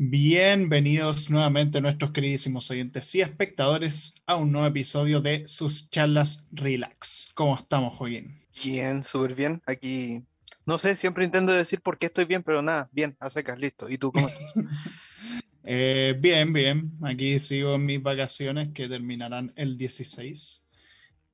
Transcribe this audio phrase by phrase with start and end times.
[0.00, 7.32] Bienvenidos nuevamente nuestros queridísimos oyentes y espectadores a un nuevo episodio de sus charlas Relax.
[7.34, 8.26] ¿Cómo estamos, Joaquín?
[8.62, 9.60] Bien, súper bien.
[9.66, 10.24] Aquí,
[10.64, 13.90] no sé, siempre intento decir por qué estoy bien, pero nada, bien, a secas, listo.
[13.90, 14.54] ¿Y tú cómo estás?
[15.70, 16.92] Eh, bien, bien.
[17.02, 20.64] Aquí sigo en mis vacaciones que terminarán el 16.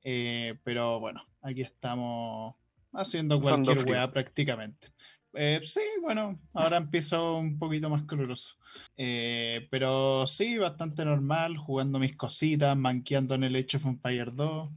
[0.03, 2.55] Eh, pero bueno, aquí estamos
[2.91, 4.89] haciendo cualquier weá prácticamente.
[5.35, 8.55] Eh, sí, bueno, ahora empiezo un poquito más caluroso.
[8.97, 14.69] Eh, pero sí, bastante normal, jugando mis cositas, manqueando en el Age of Empire 2.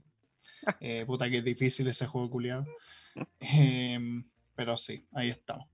[0.80, 2.66] Eh, puta que es difícil ese juego culiado.
[4.54, 5.68] pero sí, ahí estamos.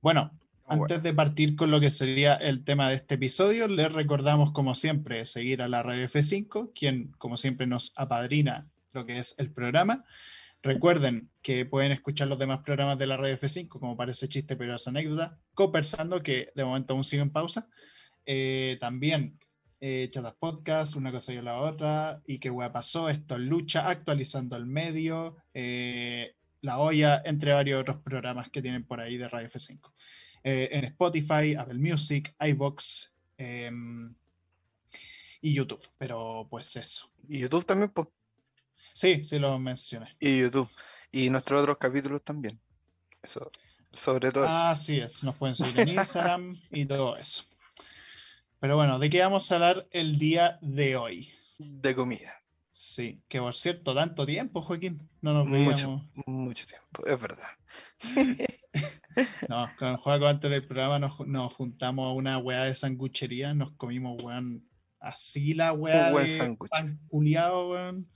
[0.00, 0.30] Bueno,
[0.66, 4.74] antes de partir con lo que sería el tema de este episodio, les recordamos como
[4.74, 9.50] siempre seguir a la Radio F5, quien como siempre nos apadrina lo que es el
[9.50, 10.04] programa.
[10.62, 14.74] Recuerden que pueden escuchar los demás programas de la Radio F5, como parece chiste, pero
[14.76, 17.68] es anécdota, Copersando, que de momento aún sigue en pausa.
[18.24, 19.40] Eh, también
[19.84, 23.88] eh, Chatas Podcast, una cosa y la otra, y qué hueá pasó, esto es lucha,
[23.88, 29.26] actualizando el medio, eh, La olla, entre varios otros programas que tienen por ahí de
[29.26, 29.92] Radio F5.
[30.44, 34.14] Eh, en Spotify, Apple Music, iBox em,
[35.40, 37.10] y YouTube, pero pues eso.
[37.28, 38.06] Y YouTube también, pues.
[38.92, 40.16] Sí, sí lo mencioné.
[40.20, 40.68] Y YouTube.
[41.10, 42.60] Y nuestros otros capítulos también.
[43.22, 43.50] Eso,
[43.92, 44.52] sobre todo eso.
[44.52, 47.44] Así es, nos pueden seguir en Instagram y todo eso.
[48.60, 51.32] Pero bueno, ¿de qué vamos a hablar el día de hoy?
[51.58, 52.42] De comida.
[52.70, 56.04] Sí, que por cierto, tanto tiempo, Joaquín, no nos veíamos.
[56.26, 57.48] mucho tiempo, es verdad.
[59.46, 63.72] No, con juego antes del programa nos, nos juntamos a una weá de sanguchería, nos
[63.72, 64.66] comimos, weón,
[65.00, 66.70] así la weá Un buen de sándwich.
[66.70, 68.10] pan culiado, weón.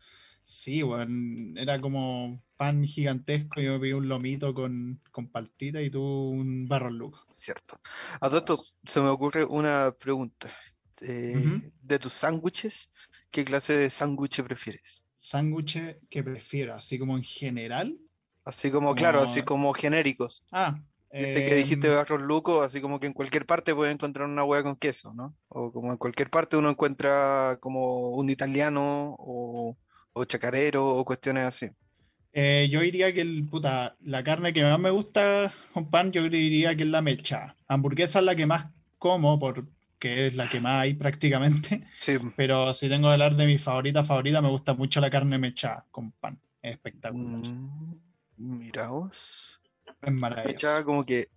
[0.48, 6.00] Sí, weón, era como pan gigantesco, yo pedí un lomito con, con paltita y tú
[6.04, 7.26] un barro luco.
[7.36, 7.80] Cierto.
[8.20, 10.48] A todo esto se me ocurre una pregunta.
[11.00, 11.72] Eh.
[11.82, 12.90] De tus sándwiches,
[13.32, 15.04] ¿qué clase de sándwich prefieres?
[15.18, 17.98] Sándwiches que prefiero, así como en general.
[18.44, 20.44] Así como, claro, así Como- genéricos.
[20.52, 20.80] Ah,
[21.12, 24.44] Viste que dijiste em, barros luco, así como que en cualquier parte puedes encontrar una
[24.44, 25.34] hueá con queso, ¿no?
[25.48, 29.76] O como en cualquier parte uno encuentra como un italiano o,
[30.18, 31.68] o chacarero o cuestiones así.
[32.32, 36.22] eh, yo diría que el, puta, la carne que más me gusta con pan, yo
[36.28, 37.54] diría que es la mecha.
[37.68, 38.66] Hamburguesa es la que más
[38.98, 41.86] como, porque es la que más hay prácticamente.
[42.00, 45.38] Sí, Pero si tengo que hablar de mi favorita favorita, me gusta mucho la carne
[45.38, 46.40] mechada con pan.
[46.62, 47.40] Es espectacular.
[47.50, 48.00] mm,
[48.36, 49.60] mira vos.
[50.02, 50.52] Es maravilloso.
[50.54, 51.28] Mechada como que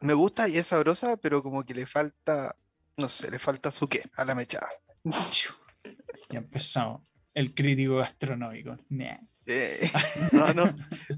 [0.00, 2.56] me gusta y es sabrosa, pero como que le falta,
[2.96, 4.68] no sé, le falta su qué a la mechada.
[6.30, 7.02] Y empezamos.
[7.34, 8.78] El crítico gastronómico.
[8.88, 9.18] Nah.
[9.46, 9.90] Eh,
[10.32, 10.64] no, no.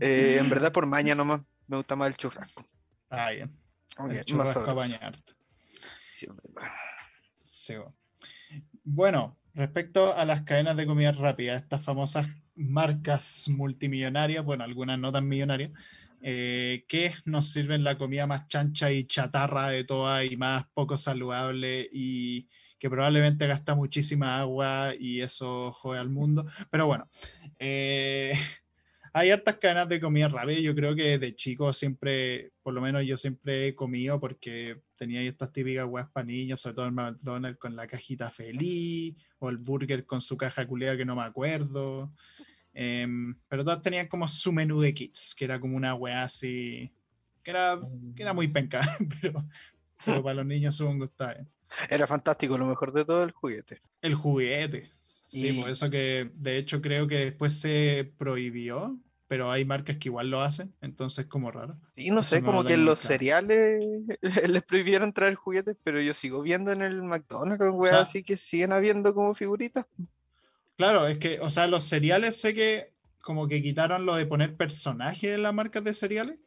[0.00, 2.64] eh, en verdad por maña nomás me gusta más el churrasco.
[3.04, 3.56] Está bien.
[3.96, 4.70] como El churrasco sabroso.
[4.70, 5.32] apañarte.
[6.12, 6.26] Sí.
[7.44, 7.74] Sí,
[8.84, 9.38] bueno.
[9.54, 15.26] Respecto a las cadenas de comida rápida, estas famosas marcas multimillonarias, bueno, algunas no tan
[15.26, 15.70] millonarias,
[16.20, 20.98] eh, que nos sirven la comida más chancha y chatarra de todas y más poco
[20.98, 22.48] saludable y
[22.78, 26.46] que probablemente gasta muchísima agua y eso jode al mundo.
[26.70, 27.08] Pero bueno,
[27.58, 28.32] eh,
[29.12, 30.58] hay hartas cadenas de comida rápida.
[30.60, 35.22] Yo creo que de chico siempre, por lo menos yo siempre he comido porque tenía
[35.22, 39.58] estas típicas weas para niños, sobre todo el McDonald's con la cajita feliz o el
[39.58, 42.12] burger con su caja culea que no me acuerdo.
[42.74, 46.92] Em, pero todas tenían como su menú de kids, que era como una wea así,
[47.42, 47.80] que era,
[48.14, 48.82] que era muy penca,
[49.22, 49.48] pero,
[50.04, 51.55] pero para los niños supongo está bien.
[51.90, 53.78] Era fantástico, lo mejor de todo el juguete.
[54.02, 54.90] El juguete.
[55.24, 58.96] Sí, Y- por eso que de hecho creo que después se prohibió,
[59.28, 61.76] pero hay marcas que igual lo hacen, entonces como raro.
[61.96, 63.84] Y no Eso sé, como que en los cereales
[64.48, 68.72] les prohibieron traer juguetes, pero yo sigo viendo en el McDonald's, weas así que siguen
[68.72, 69.86] habiendo como figuritas.
[70.76, 74.56] Claro, es que, o sea, los cereales sé que como que quitaron lo de poner
[74.56, 76.38] personajes en las marcas de cereales,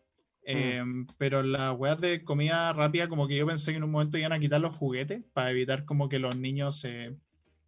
[0.49, 4.17] em, pero las weas de comida rápida como que yo pensé que en un momento
[4.17, 7.15] iban a quitar los juguetes para evitar como que los niños se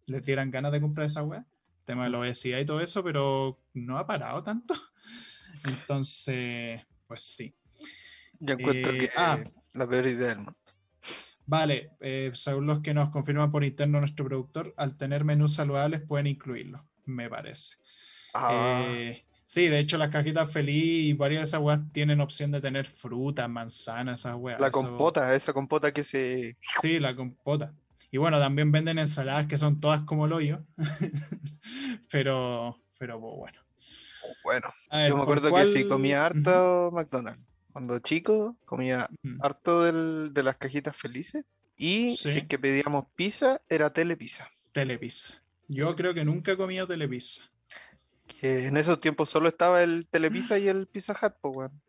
[0.06, 1.46] les dieran ganas de comprar esa wea,
[1.84, 4.74] tema de la obesidad y todo eso, pero no ha parado tanto.
[5.64, 7.54] Entonces, pues sí.
[8.40, 9.38] Yo encuentro Eh, que ah.
[9.74, 10.56] la peor idea del mundo.
[11.46, 16.00] Vale, eh, según los que nos confirma por interno nuestro productor, al tener menús saludables
[16.00, 17.76] pueden incluirlo, me parece.
[18.34, 22.50] Ah, Eh, sí, de hecho las cajitas feliz y varias de esas weas tienen opción
[22.52, 24.58] de tener fruta, manzana, esas weas.
[24.58, 26.56] la eso- compota, esa compota que se...
[26.80, 27.74] Sí, la compota.
[28.10, 30.64] Y bueno, también venden ensaladas que son todas como el hoyo.
[32.10, 33.58] pero, pero bueno.
[34.44, 37.42] Bueno, ver, yo me ¿por acuerdo que sí comía harto McDonald's.
[37.72, 39.08] Cuando chico comía
[39.40, 41.44] harto del- de las cajitas felices.
[41.76, 42.30] Y Sí.
[42.32, 44.48] si es que pedíamos pizza, era telepizza.
[44.72, 45.42] Telepizza.
[45.68, 47.50] Yo creo que nunca he comido telepizza.
[48.42, 51.82] Que en esos tiempos solo estaba el telepizza y el Pizza Hut, pues, weón.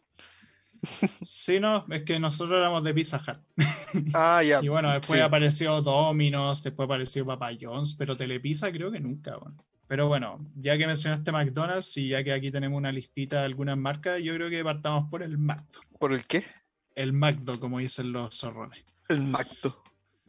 [1.25, 3.39] Sí, no, es que nosotros éramos de Pizza Hut.
[4.13, 4.59] Ah, ya.
[4.61, 5.23] Y bueno, después sí.
[5.23, 9.65] apareció Domino's, después apareció Papa John's, pero Telepizza creo que nunca, bueno.
[9.87, 13.75] Pero bueno, ya que mencionaste McDonald's y ya que aquí tenemos una listita de algunas
[13.75, 15.79] marcas, yo creo que partamos por el Macdo.
[15.97, 16.45] ¿Por el qué?
[16.93, 18.83] El Macdo, como dicen los zorrones.
[19.09, 19.81] El Macdo.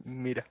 [0.03, 0.47] Mira.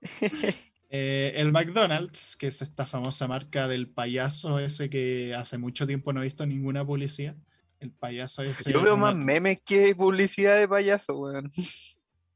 [0.96, 6.12] Eh, el McDonald's, que es esta famosa marca del payaso ese que hace mucho tiempo
[6.12, 7.34] no he visto ninguna publicidad.
[7.80, 8.72] El payaso ese.
[8.72, 11.50] Yo veo más memes que publicidad de payaso, weón.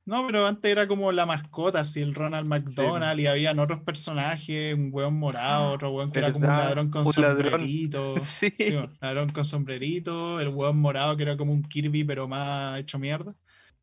[0.04, 4.74] No, pero antes era como la mascota, así el Ronald McDonald, y habían otros personajes,
[4.74, 7.50] un hueón morado, otro hueón que era como un ladrón con Un ladrón.
[7.52, 8.14] sombrerito.
[8.24, 8.52] Sí.
[8.58, 12.80] Sí, un ladrón con sombrerito, el hueón morado que era como un Kirby, pero más
[12.80, 13.36] hecho mierda.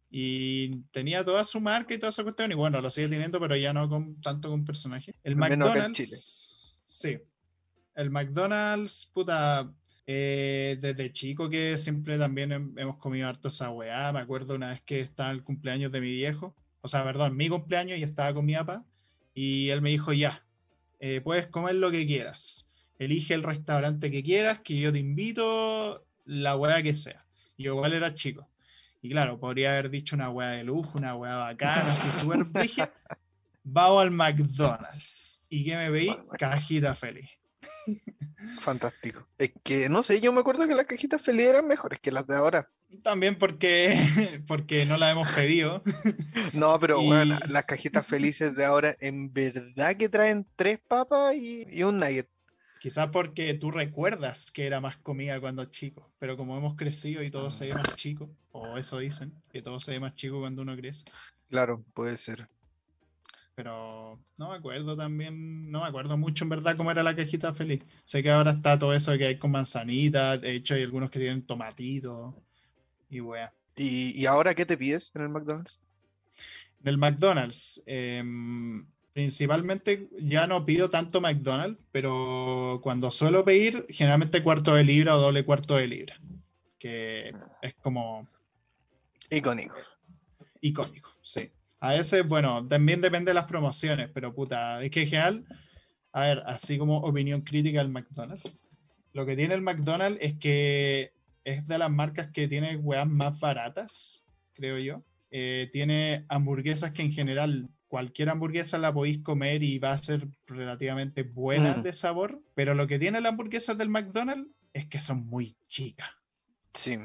[0.09, 3.55] Y tenía toda su marca y toda esa cuestión, y bueno, lo sigue teniendo, pero
[3.55, 5.15] ya no con, tanto con personaje.
[5.23, 6.81] El menos McDonald's.
[6.85, 7.17] Sí.
[7.95, 9.71] El McDonald's, puta.
[10.07, 14.13] eh, desde chico que siempre también hem- hemos comido harto esa weá.
[14.13, 16.55] Me acuerdo una vez que estaba el cumpleaños de mi viejo.
[16.81, 18.85] O sea, perdón, mi cumpleaños y estaba con mi papá.
[19.33, 20.45] Y él me dijo, ya,
[20.99, 22.71] eh, puedes comer lo que quieras.
[22.99, 27.25] Elige el restaurante que quieras, que yo te invito, la weá que sea.
[27.57, 28.47] Y yo igual era chico.
[29.05, 32.91] Y claro, podría haber dicho una weá de lujo, una weá bacana, así súper brígida.
[33.63, 35.45] Vamos al McDonald's.
[35.47, 36.09] ¿Y qué me veí?
[36.39, 37.29] Cajita feliz.
[38.61, 39.27] Fantástico.
[39.37, 42.25] Es que, no sé, yo me acuerdo que las cajitas felices eran mejores que las
[42.25, 42.67] de ahora.
[43.03, 43.95] También porque,
[44.47, 45.83] porque no la hemos pedido.
[46.53, 51.35] No, pero Y- bueno, las cajitas felices de ahora en verdad que traen tres papas
[51.35, 52.27] y, y un nugget.
[52.79, 57.31] Quizás porque tú recuerdas que era más comida cuando chico, pero como hemos crecido y
[57.31, 60.61] todo se ve más chico, o eso dicen, que todo se ve más chico cuando
[60.61, 61.05] uno crece.
[61.49, 62.47] Claro, puede ser.
[63.55, 67.55] Pero no me acuerdo también, no me acuerdo mucho en verdad cómo era la cajita
[67.55, 67.81] feliz.
[68.03, 71.19] Sé que ahora está todo eso que hay con manzanita, de hecho hay algunos que
[71.19, 72.43] tienen tomatito
[73.09, 73.53] y wea.
[73.77, 75.79] ¿Y, y ahora qué te pides en el McDonald's?
[76.81, 84.43] En el McDonald's, em, principalmente ya no pido tanto McDonald's, pero cuando suelo pedir, generalmente
[84.43, 86.19] cuarto de libra o doble cuarto de libra,
[86.77, 87.31] que
[87.61, 88.27] es como
[89.29, 89.77] Icónico.
[90.59, 91.49] icónico, sí.
[91.79, 95.45] A veces, bueno, también depende de las promociones, pero puta, es que en general,
[96.11, 98.51] a ver, así como opinión crítica del McDonald's,
[99.13, 101.13] lo que tiene el McDonald's es que
[101.45, 105.05] es de las marcas que tiene weas más baratas, creo yo.
[105.31, 110.27] Eh, tiene hamburguesas que en general cualquier hamburguesa la podéis comer y va a ser
[110.47, 111.83] relativamente buena Mm.
[111.83, 116.09] de sabor, pero lo que tiene la hamburguesa del McDonald's es que son muy chicas.
[116.73, 116.99] Sí,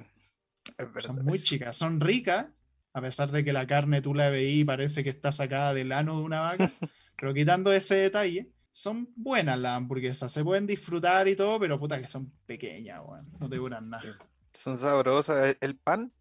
[0.79, 1.15] es verdad.
[1.15, 2.47] Son muy chicas, son ricas,
[2.93, 5.93] a pesar de que la carne tú la veí y parece que está sacada del
[5.93, 6.69] ano de una vaca,
[7.17, 12.01] pero quitando ese detalle, son buenas las hamburguesas, se pueden disfrutar y todo, pero puta
[12.01, 14.19] que son pequeñas, weón, no te duran nada.
[14.55, 15.51] Son sabrosas.
[15.51, 16.13] El- El pan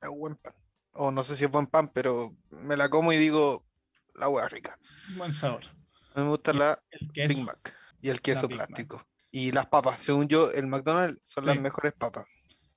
[0.00, 0.54] es buen pan.
[0.92, 3.65] O no sé si es buen pan, pero me la como y digo,
[4.18, 4.78] la hueá rica.
[5.16, 5.64] Buen sabor.
[6.14, 8.56] A mí me gusta la El Big Mac y el queso Mac.
[8.56, 9.06] plástico.
[9.30, 12.26] Y las papas, según yo, el McDonald's son las mejores papas.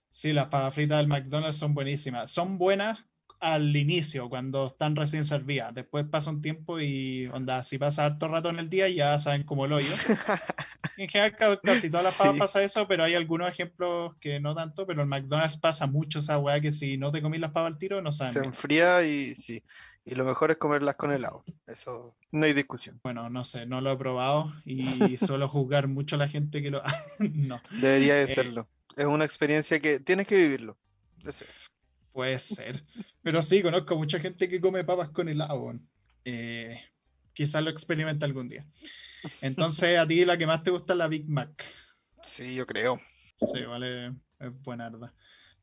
[0.09, 2.31] sí, las papas fritas del McDonald's son buenísimas.
[2.31, 3.05] Son buenas
[3.39, 5.73] al inicio, cuando están recién servidas.
[5.73, 9.43] Después pasa un tiempo y, onda, si pasa harto rato en el día, ya saben
[9.43, 9.87] como el hoyo.
[10.97, 12.39] En general, ca- casi todas las papas Sí.
[12.39, 16.37] pasa eso, pero hay algunos ejemplos que no tanto, pero el McDonald's pasa mucho esa
[16.39, 19.33] weá que si no te comís las papas al tiro, no saben Se enfría y
[19.35, 19.63] sí.
[20.05, 21.43] Y lo mejor es comerlas con helado.
[21.67, 22.99] Eso no hay discusión.
[23.03, 26.71] Bueno, no sé, no lo he probado y suelo juzgar mucho a la gente que
[26.71, 26.81] lo...
[27.19, 28.67] no, Debería de Eh, serlo.
[28.97, 30.77] Es una experiencia que tienes que vivirlo.
[31.23, 31.45] Ese.
[32.11, 32.83] Puede ser.
[33.21, 35.73] Pero sí, conozco mucha gente que come papas con helado.
[36.25, 36.79] Eh,
[37.33, 38.65] quizás lo experimente algún día.
[39.41, 41.65] Entonces, a ti la que más te gusta es la Big Mac.
[42.23, 42.99] Sí, yo creo.
[43.39, 44.07] Sí, vale,
[44.39, 45.13] es buena verdad.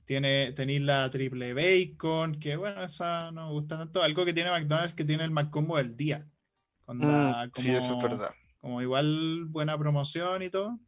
[0.05, 4.03] Tiene, tenéis la triple bacon, que bueno, esa no me gusta tanto.
[4.03, 6.27] Algo que tiene McDonald's que tiene el McCombo del día.
[6.85, 8.31] Con la- Mm, sí, eso es verdad.
[8.59, 10.79] Como igual buena promoción y todo.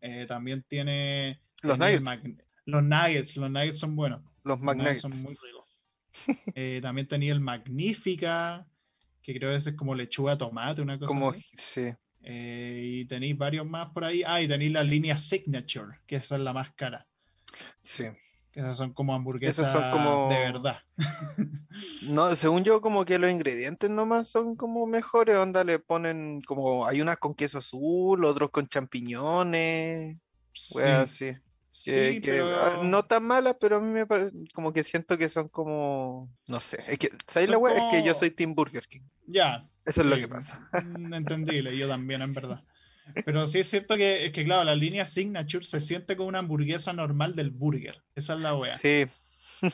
[0.00, 1.40] Eh, también tiene.
[1.62, 2.04] Los nuggets.
[2.68, 4.20] Los nuggets, los nuggets son buenos.
[4.44, 5.64] Los Los nuggets son muy ricos.
[6.54, 8.66] Eh, también tenía el Magnífica,
[9.22, 11.44] que creo que ese es como lechuga tomate, una cosa Como, así.
[11.54, 11.92] sí.
[12.22, 14.22] Eh, y tenéis varios más por ahí.
[14.26, 17.06] Ah, y tenéis la línea Signature, que esa es la más cara.
[17.80, 18.04] Sí.
[18.52, 20.78] Esas son como hamburguesas son como- de verdad.
[22.02, 25.38] No, según yo, como que los ingredientes nomás son como mejores.
[25.38, 26.86] Onda, le ponen como.
[26.86, 30.16] Hay unas con queso azul, otros con champiñones.
[30.52, 31.32] Sí, Weas así.
[31.80, 34.82] Sí, que, que, ah, pero no tan malas, pero a mí me parece como que
[34.84, 37.74] siento que son como, no sé, es que, ¿sabes la wea?
[37.76, 39.02] Es que yo como- soy Team Burger King.
[39.26, 39.68] ya.
[39.84, 40.68] Eso es lo sí, que pasa.
[40.98, 42.62] mm, Entendible, yo también, en verdad.
[43.24, 46.40] Pero sí es cierto que, es que, claro, la línea Signature se siente como una
[46.40, 48.02] hamburguesa normal del burger.
[48.14, 48.76] Esa es la wea.
[48.76, 49.06] Sí,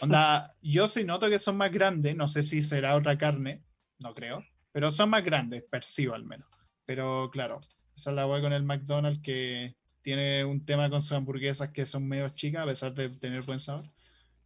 [0.01, 3.63] Onda, yo sí noto que son más grandes, no sé si será otra carne,
[3.99, 6.47] no creo, pero son más grandes, percibo al menos.
[6.87, 7.61] Pero claro,
[7.97, 11.87] esa es la wea con el McDonald's que tiene un tema con sus hamburguesas que
[11.87, 13.87] son medio chicas a pesar de tener buen sabor.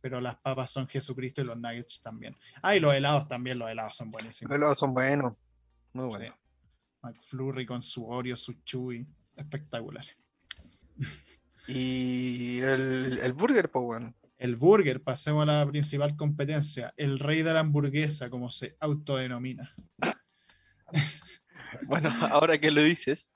[0.00, 2.36] Pero las papas son Jesucristo y los nuggets también.
[2.62, 4.48] Ah, y los helados también, los helados son buenísimos.
[4.54, 5.34] pero son buenos,
[5.92, 6.08] muy Sí.
[6.08, 6.36] buenos.
[7.02, 9.04] McFlurry con su Oreo, su Chewy,
[9.36, 10.06] espectacular.
[11.70, 14.14] Y el, el burger, pues bueno.
[14.38, 19.70] El burger, pasemos a la principal competencia, el rey de la hamburguesa, como se autodenomina.
[21.86, 23.30] Bueno, ahora que lo dices,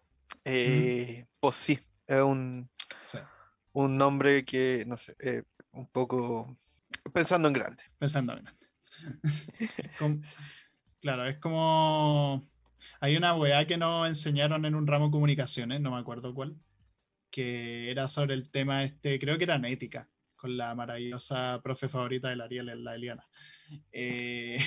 [0.46, 1.78] eh, pues sí,
[2.16, 2.70] es un,
[3.04, 3.18] Sí,
[3.72, 5.42] un nombre que, no sé, eh,
[5.72, 6.56] un poco
[7.12, 7.82] pensando en grande.
[7.98, 8.66] pensando en grande.
[11.00, 12.48] Claro, es como.
[13.00, 16.56] Hay una weá que nos enseñaron en un ramo de comunicaciones, no me acuerdo cuál,
[17.28, 21.88] que era sobre el tema este, creo que era en ética, con la maravillosa profe
[21.88, 23.26] favorita de la Ariel, la Eliana.
[23.90, 24.60] Eh,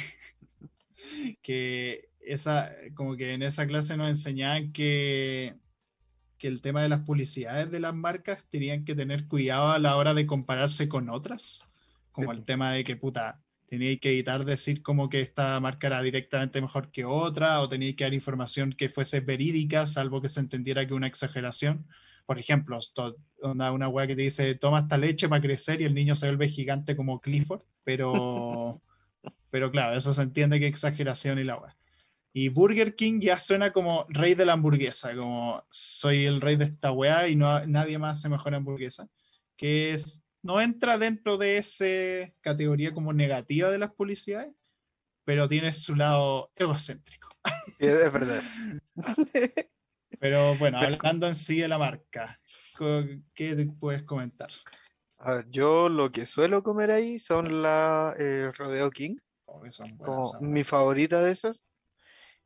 [1.41, 5.55] que esa, como que en esa clase nos enseñaban que,
[6.45, 9.95] que el tema de las publicidades de las marcas tenían que tener cuidado a la
[9.95, 11.63] hora de compararse con otras,
[12.11, 12.37] como Sí.
[12.37, 16.61] el tema de que puta, teníais que evitar decir como que esta marca era directamente
[16.61, 20.85] mejor que otra, o teníais que dar información que fuese verídica, salvo que se entendiera
[20.85, 21.87] que una exageración.
[22.27, 22.77] Por ejemplo,
[23.41, 26.27] onda, una weá que te dice, toma esta leche para crecer y el niño se
[26.27, 28.83] vuelve gigante como Clifford, pero,
[29.49, 31.75] pero claro, eso se entiende que exageración y la weá.
[32.37, 36.65] Y Burger King ya suena como rey de la hamburguesa, como soy el rey de
[36.65, 39.07] esta weá y no, nadie más hace mejor hamburguesa,
[39.55, 44.53] que es, no entra dentro de esa categoría como negativa de las publicidades,
[45.23, 47.29] pero tiene su lado egocéntrico.
[47.79, 48.43] Es, es verdad.
[50.19, 52.39] Pero bueno, hablando en sí de la marca,
[53.33, 54.49] ¿qué te puedes comentar?
[55.19, 59.95] A ver, yo lo que suelo comer ahí son la eh, Rodeo King, Oh, son
[59.97, 61.65] buenas mi favorita de esas.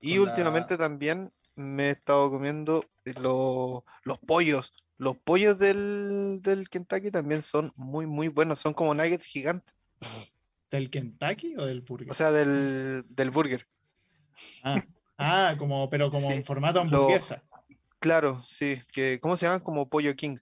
[0.02, 4.72] Y Con la- últimamente también me he estado comiendo eh, lo- los pollos.
[4.98, 8.60] Los pollos del, del Kentucky también son muy, muy buenos.
[8.60, 9.74] Son como nuggets gigantes.
[10.72, 12.12] ¿Del Kentucky o del Burger?
[12.12, 13.66] O sea, del, del burger.
[14.64, 14.84] ah,
[15.18, 17.44] ah, como, pero como Sí, en formato lo- hamburguesa.
[18.00, 18.82] Claro, sí.
[18.94, 19.60] Que, ¿cómo se llaman?
[19.62, 20.38] Como pollo king.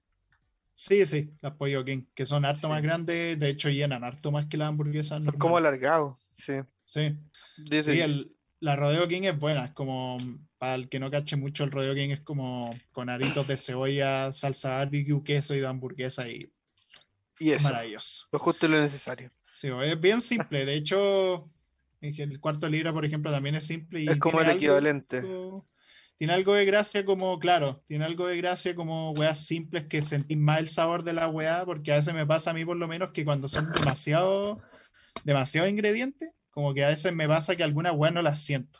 [0.79, 4.45] Sí, sí, las Pollo King, que son harto más grandes, de hecho llenan harto más
[4.45, 6.17] que las hamburguesas Son como alargados.
[6.35, 6.53] Sí.
[6.85, 7.17] Sí,
[7.57, 10.17] Dice- sí, el, la Rodeo King es buena, es como,
[10.57, 14.31] para el que no cache mucho, el Rodeo King es como con aritos de cebolla,
[14.31, 16.51] salsa barbecue, queso y de hamburguesa y
[17.39, 17.63] y eso.
[17.65, 18.25] maravilloso.
[18.31, 19.29] Lo justo y lo necesario.
[19.53, 21.49] Sí, es bien simple, de hecho,
[22.01, 25.23] el cuarto libra, por ejemplo, también es simple y Es como el algo- equivalente.
[26.15, 30.35] Tiene algo de gracia como, claro, tiene algo de gracia como weas simples que sentís
[30.35, 32.87] más el sabor de la weá, porque a veces me pasa a mí por lo
[32.87, 34.59] menos que cuando son demasiado,
[35.23, 38.79] demasiado ingredientes, como que a veces me pasa que algunas weas no las siento.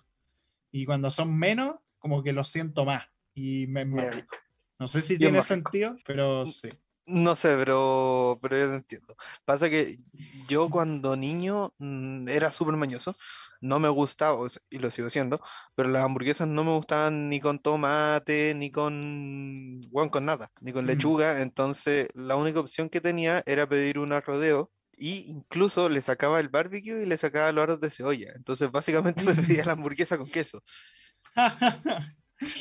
[0.71, 3.03] Y cuando son menos, como que los siento más.
[3.35, 4.35] Y me rico.
[4.79, 6.69] No sé si tiene sentido, pero sí.
[7.05, 9.15] No sé, pero, pero yo entiendo.
[9.45, 9.99] Pasa que
[10.47, 13.15] yo cuando niño mm, era súper mañoso,
[13.61, 14.39] no me gustaba,
[14.71, 15.39] y lo sigo siendo,
[15.75, 20.73] pero las hamburguesas no me gustaban ni con tomate, ni con, bueno, con nada, ni
[20.73, 20.87] con Mm.
[20.87, 26.39] lechuga, entonces la única opción que tenía era pedir una rodeo, y incluso le sacaba
[26.41, 30.17] el barbecue y le sacaba los aros de cebolla, entonces básicamente me pedía la hamburguesa
[30.19, 30.63] con queso.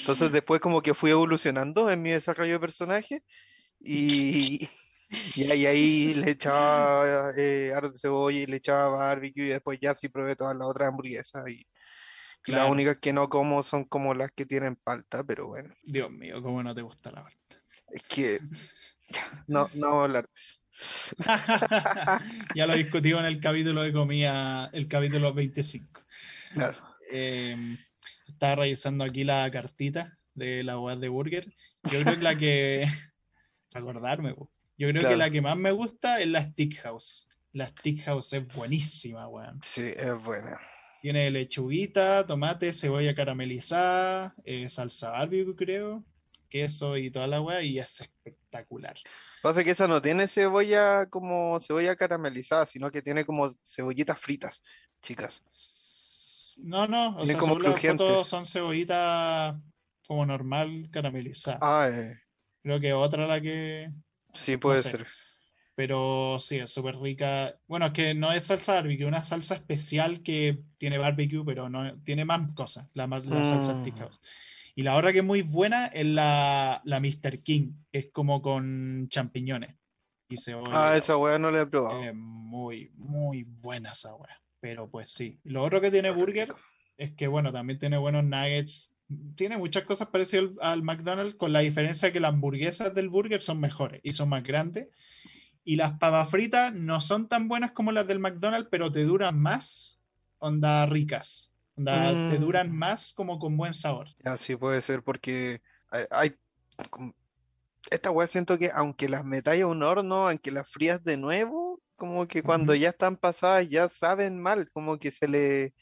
[0.01, 3.25] Entonces después como que fui evolucionando en mi desarrollo de personaje
[3.81, 4.69] y,
[5.35, 9.79] y ahí, ahí le echaba eh, aros de cebolla y le echaba barbecue y después
[9.81, 11.67] ya sí probé todas las otras hamburguesas y,
[12.47, 12.71] y las Claro.
[12.71, 16.63] únicas que no como son como las que tienen palta, pero bueno, Dios mío, cómo
[16.63, 17.39] no te gusta la verdad.
[17.89, 18.41] es que
[19.47, 20.57] no, no a hablar de eso.
[22.55, 26.03] ya lo discutimos en el capítulo de comida, el capítulo 25.
[26.53, 26.79] Claro.
[27.11, 27.77] Eh,
[28.27, 31.53] estaba revisando aquí la cartita de la web de Burger.
[31.91, 32.87] Yo creo que la que.
[33.75, 34.51] acordarme, po.
[34.79, 37.29] yo creo que la que más me gusta es la Stick House.
[37.53, 39.61] La Stick House es buenísima, weón.
[39.63, 40.59] Sí, es buena.
[41.03, 46.05] Tiene lechuguita, tomate, cebolla caramelizada, eh, salsa barbecue, creo,
[46.49, 48.97] queso y toda la weá, y es espectacular.
[49.47, 54.61] Pasa que esa no tiene cebolla como cebolla caramelizada, sino que tiene como cebollitas fritas,
[55.01, 55.41] chicas.
[56.65, 59.55] No, no, o sea, como fotos son cebollitas
[60.09, 61.61] como normal caramelizada.
[61.63, 62.19] Ah, eh,
[62.61, 63.93] Creo que otra la que.
[64.33, 64.91] Sí, puede sé.
[64.91, 65.07] ser.
[65.77, 67.57] Pero sí, es súper rica.
[67.69, 71.69] Bueno, es que no es salsa barbecue, es una salsa especial que tiene barbecue, pero
[71.69, 73.79] no tiene más cosas, la, la salsa Mm.
[73.79, 74.21] steakhouse.
[74.79, 77.43] Y la otra que es muy buena es la, la Mr.
[77.43, 79.75] King, que es como con champiñones
[80.29, 80.91] y cebolla.
[80.91, 82.03] Ah, esa weá no la he probado.
[82.03, 84.39] Es muy, muy buena esa wea.
[84.61, 85.41] Pero pues sí.
[85.45, 86.55] Lo otro que tiene Burger
[86.99, 88.95] es que, bueno, también tiene buenos nuggets.
[89.35, 93.41] Tiene muchas cosas parecidas al, al McDonald's, con la diferencia que las hamburguesas del Burger
[93.41, 94.89] son mejores y son más grandes.
[95.65, 99.41] Y las papas fritas no son tan buenas como las del McDonald's, pero te duran
[99.41, 100.01] más,
[100.37, 101.56] onda ricas.
[101.77, 102.41] Onda, te Mm.
[102.41, 104.09] duran más como con buen sabor.
[104.25, 106.37] Ya, sí puede ser porque hay, hay
[106.91, 107.15] como-
[107.91, 111.81] esta weá siento que aunque las metáis a un horno, aunque las frías de nuevo,
[111.97, 115.75] como que cuando ya están pasadas ya saben mal, como que se le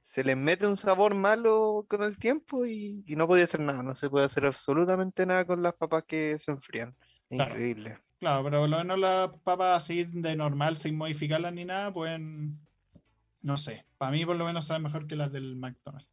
[0.00, 3.82] se les mete un sabor malo con el tiempo y, y no podía hacer nada,
[3.84, 6.96] no se puede hacer absolutamente nada con las papas que se enfrían.
[7.28, 7.52] Claro.
[7.52, 7.98] Increíble.
[8.18, 12.61] Claro, pero por lo menos las papas así de normal, sin modificarlas ni nada, pueden,
[13.42, 16.08] no sé, para mí por lo menos saben mejor que las del McDonald's.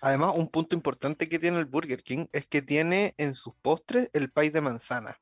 [0.00, 4.10] Además, un punto importante que tiene el Burger King es que tiene en sus postres
[4.12, 5.18] el pay de manzana,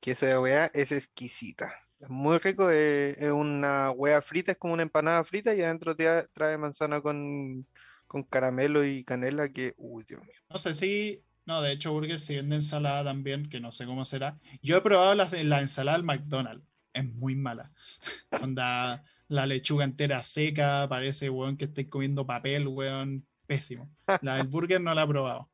[0.00, 1.72] que esa weá es exquisita.
[2.00, 5.96] Es muy rico, eh, es, una weá frita, es como una empanada frita y adentro
[5.96, 7.66] te trae manzana con,
[8.06, 10.36] con caramelo y canela que, uy, Dios mío.
[10.48, 14.04] No sé si, no, de hecho Burger sí vende ensalada también, que no sé cómo
[14.04, 14.38] será.
[14.62, 17.72] Yo he probado la, la ensalada del McDonald's, es muy mala.
[18.42, 23.90] Onda, la lechuga entera seca, parece, weón, que estoy comiendo papel, weón, pésimo.
[24.22, 25.50] La del burger no la he probado.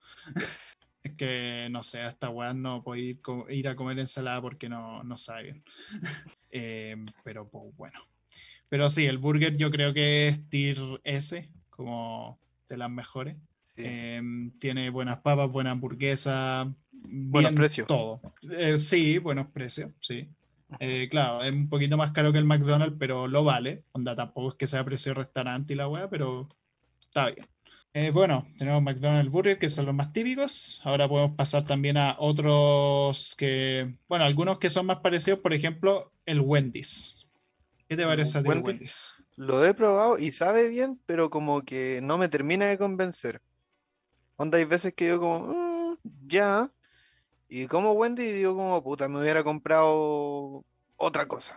[1.03, 5.03] Es que, no sé, hasta weón no puedo ir, ir a comer ensalada porque no,
[5.05, 5.65] no sabe bien.
[6.57, 7.99] Eh, pero, pues, bueno.
[8.69, 12.39] Pero sí, el burger yo creo que es tier S, como
[12.69, 13.35] de las mejores.
[13.77, 13.83] Sí.
[13.85, 16.73] Em, tiene buenas papas, buena hamburguesa,
[17.07, 17.87] Buenos precios.
[17.87, 18.21] todo.
[18.51, 20.29] Eh, sí, buenos precios, sí.
[20.81, 23.85] Eh, claro, es un poquito más caro que el McDonald's, pero lo vale.
[23.93, 26.49] Onda, tampoco es que sea precio de restaurante y la weá, pero
[27.01, 27.47] está bien.
[27.93, 30.81] Eh, bueno, tenemos McDonald's Burger, que son los más típicos.
[30.85, 36.13] Ahora podemos pasar también a otros que, bueno, algunos que son más parecidos, por ejemplo,
[36.27, 37.29] el Wendy's.
[37.89, 38.67] ¿Qué te ¿El parece a ti el Wendy's?
[38.67, 39.23] Wendy's?
[39.37, 43.41] Lo he probado y sabe bien, pero como que no me termina de convencer.
[44.37, 45.97] Onda, hay veces que yo como, "Mm,
[46.27, 46.73] ya.
[47.57, 50.65] Y como Wendy digo como, puta, me hubiera comprado
[50.97, 51.57] otra cosa.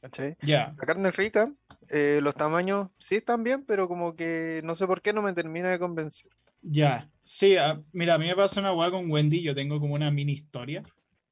[0.00, 0.36] ¿Cachai?
[0.42, 1.46] Ya, La carne es rica,
[1.88, 5.34] eh, los tamaños sí están bien, pero como que no sé por qué no me
[5.34, 6.32] termina de convencer.
[6.62, 9.94] Ya, sí, a- mira, a mí me pasa una hueá con Wendy, yo tengo como
[9.94, 10.82] una mini historia,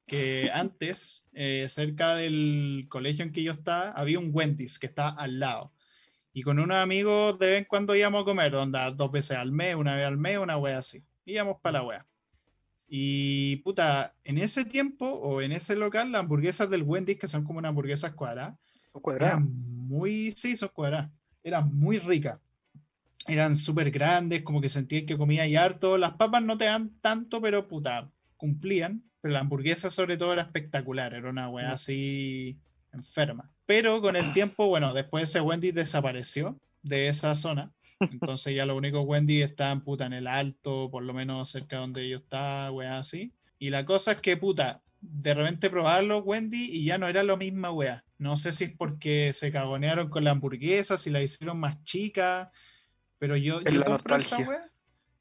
[0.07, 5.09] que antes, eh, cerca del colegio en que yo estaba, había un Wendy's que estaba
[5.09, 5.73] al lado.
[6.33, 9.51] Y con unos amigos de vez en cuando íbamos a comer, onda, dos veces al
[9.51, 11.03] mes, una vez al mes, una wea así.
[11.25, 12.07] Íbamos para la wea.
[12.97, 17.43] Y puta, en ese tiempo o en ese local, las hamburguesas del Wendy's, que son
[17.43, 18.55] como unas hamburguesas cuadradas,
[18.93, 19.33] Son cuadradas.
[19.33, 19.51] eran
[19.89, 21.11] muy, sí, son cuadradas,
[21.43, 22.41] eran muy ricas.
[23.27, 25.97] Eran súper grandes, como que sentía que comía y harto.
[25.97, 29.03] Las papas no te dan tanto, pero puta, cumplían.
[29.19, 31.73] Pero la hamburguesa sobre todo era espectacular, era una weá Mm.
[31.73, 32.57] así
[32.93, 33.51] enferma.
[33.65, 37.71] Pero con el tiempo, bueno, después ese Wendy desapareció de esa zona.
[37.99, 42.07] Entonces ya los únicos Wendy estaban puta en el alto, por lo menos cerca donde
[42.09, 43.33] yo estaba, weá así.
[43.59, 47.37] Y la cosa es que, puta, de repente probarlo Wendy y ya no era lo
[47.37, 48.03] misma weá.
[48.17, 52.51] No sé si es porque se cagonearon con la hamburguesa, si la hicieron más chica,
[53.17, 54.47] pero yo, Es yo la esa nostalgia.
[54.47, 54.71] weá.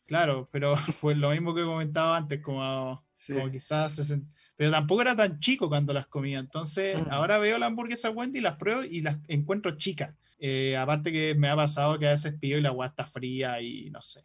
[0.07, 3.33] Claro, pero pues lo mismo que comentaba antes, como, Sí.
[3.33, 6.39] como quizás 60 pero tampoco era tan chico cuando las comía.
[6.39, 7.07] Entonces, Mm.
[7.11, 10.15] ahora veo la hamburguesa Wendy las pruebo y las encuentro chicas.
[10.47, 13.63] Eh, aparte que me ha pasado que a veces pillo y la weá está fría
[13.63, 14.21] y no sé.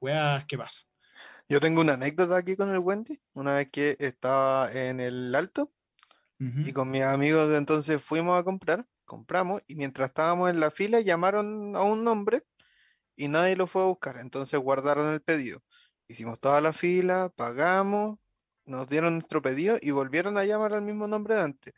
[0.00, 0.82] Weas, ¿qué pasa?
[1.48, 3.20] Yo tengo una anécdota aquí con el Wendy.
[3.34, 5.72] Una vez que estaba en el Alto
[6.40, 10.72] y con mis amigos de entonces fuimos a comprar, compramos y mientras estábamos en la
[10.72, 12.42] fila llamaron a un nombre
[13.14, 14.16] y nadie lo fue a buscar.
[14.18, 15.62] Entonces guardaron el pedido.
[16.08, 18.18] Hicimos toda la fila, pagamos,
[18.64, 21.74] nos dieron nuestro pedido y volvieron a llamar al mismo nombre de antes,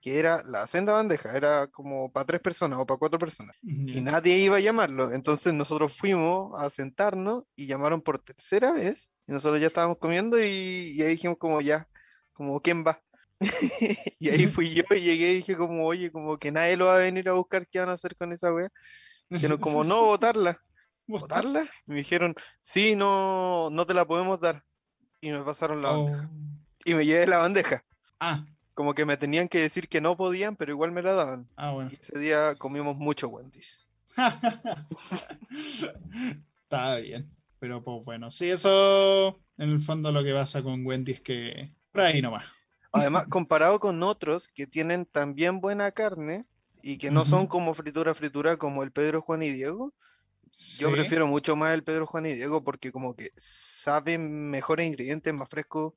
[0.00, 3.54] que era la senda bandeja, era como para tres personas o para cuatro personas.
[3.62, 5.12] y nadie iba a llamarlo.
[5.12, 9.10] Entonces nosotros fuimos a sentarnos y llamaron por tercera vez.
[9.26, 11.86] Y nosotros ya estábamos comiendo y, y ahí dijimos como ya,
[12.32, 13.00] como ¿quién va?
[14.18, 16.96] y ahí fui yo y llegué y dije como, oye, como que nadie lo va
[16.96, 18.70] a venir a buscar, ¿qué van a hacer con esa wea?
[19.28, 20.60] Dijeron como, no, votarla.
[21.06, 21.64] ¿Votarla?
[21.86, 24.62] Y me dijeron, sí, no, no te la podemos dar.
[25.20, 26.30] Y me pasaron la bandeja.
[26.32, 26.60] Oh.
[26.84, 27.84] Y me llevé la bandeja.
[28.18, 31.48] Ah, Como que me tenían que decir que no podían, pero igual me la daban.
[31.56, 31.90] ah, bueno.
[31.92, 33.80] Y ese día comimos mucho Wendy's.
[36.62, 37.30] Está bien.
[37.58, 41.70] Pero pues bueno, sí, eso en el fondo lo que pasa con Wendy es que
[41.92, 42.44] por ahí nomás.
[42.92, 46.46] Además, comparado con otros que tienen también buena carne
[46.82, 49.92] y que no son como fritura fritura como el Pedro Juan y Diego,
[50.78, 55.34] yo prefiero mucho más el Pedro Juan y Diego porque como que saben mejores ingredientes,
[55.34, 55.92] más frescos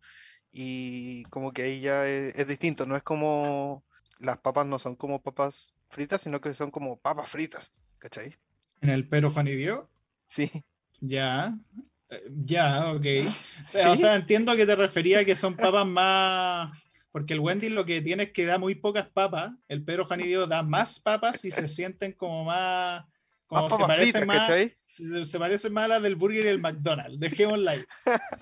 [0.53, 3.83] y como que ahí ya es, es distinto, no es como
[4.19, 8.35] las papas no son como papas fritas, sino que son como papas fritas, ¿cachai?
[8.81, 9.65] En el Pedro Juan y.
[10.27, 10.49] Sí.
[11.01, 11.57] Ya.
[12.09, 13.05] Eh, Ya, ok.
[13.61, 16.77] O sea, o sea, entiendo que te refería a que son papas más.
[17.11, 19.53] Porque el Wendy lo que tiene es que da muy pocas papas.
[19.67, 23.05] El Pedro Juan y da más papas y se sienten como más.
[23.47, 24.47] Como Más se papas parecen fritas, más.
[24.47, 24.77] ¿cachai?
[24.93, 27.19] Se, se parecen más a las del burger y el McDonald's.
[27.19, 27.84] Dejémosla ahí.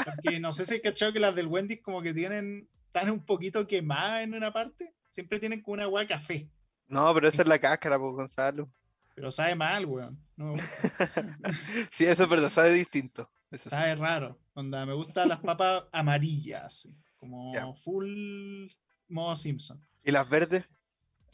[0.05, 2.69] Porque no sé si hay cachado que las del Wendy como que tienen.
[2.85, 4.93] Están un poquito quemadas en una parte.
[5.09, 6.49] Siempre tienen como una agua café.
[6.87, 8.69] No, pero esa es la cáscara, pues Gonzalo.
[9.15, 10.21] Pero sabe mal, weón.
[10.35, 10.55] No,
[11.91, 13.29] Sí, eso es verdad, sabe distinto.
[13.49, 13.69] Eso sí.
[13.69, 14.37] Sabe raro.
[14.53, 18.67] Onda, me gustan las papas amarillas, como full
[19.07, 19.81] modo Simpson.
[20.03, 20.65] ¿Y las verdes?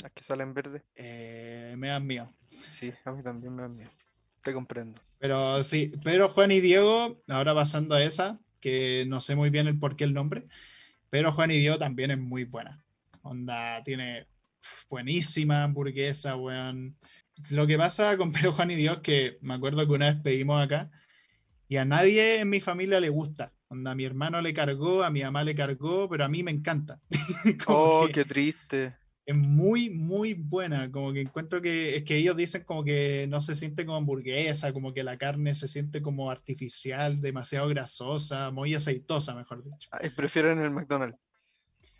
[0.01, 0.83] Las que salen verdes.
[0.95, 2.31] Eh, me dan miedo.
[2.49, 3.89] Sí, a mí también me dan miedo.
[4.47, 4.97] Te comprendo.
[5.19, 9.67] Pero sí, pero Juan y Diego, ahora pasando a esa, que no sé muy bien
[9.67, 10.47] el por qué el nombre,
[11.09, 12.81] pero Juan y Diego también es muy buena.
[13.23, 14.25] Onda, tiene
[14.89, 16.95] buenísima hamburguesa, weón.
[17.51, 20.21] Lo que pasa con Pero Juan y Diego es que me acuerdo que una vez
[20.23, 20.89] pedimos acá
[21.67, 23.51] y a nadie en mi familia le gusta.
[23.67, 26.51] Onda, a mi hermano le cargó, a mi mamá le cargó, pero a mí me
[26.51, 27.01] encanta.
[27.67, 28.95] Oh, que- qué triste.
[29.27, 30.89] Es muy, muy buena.
[30.89, 34.71] Como que encuentro que es que ellos dicen como que no se siente como hamburguesa,
[34.71, 39.89] como que la carne se siente como artificial, demasiado grasosa, muy aceitosa, mejor dicho.
[39.91, 41.19] Ay, prefieren el McDonald's.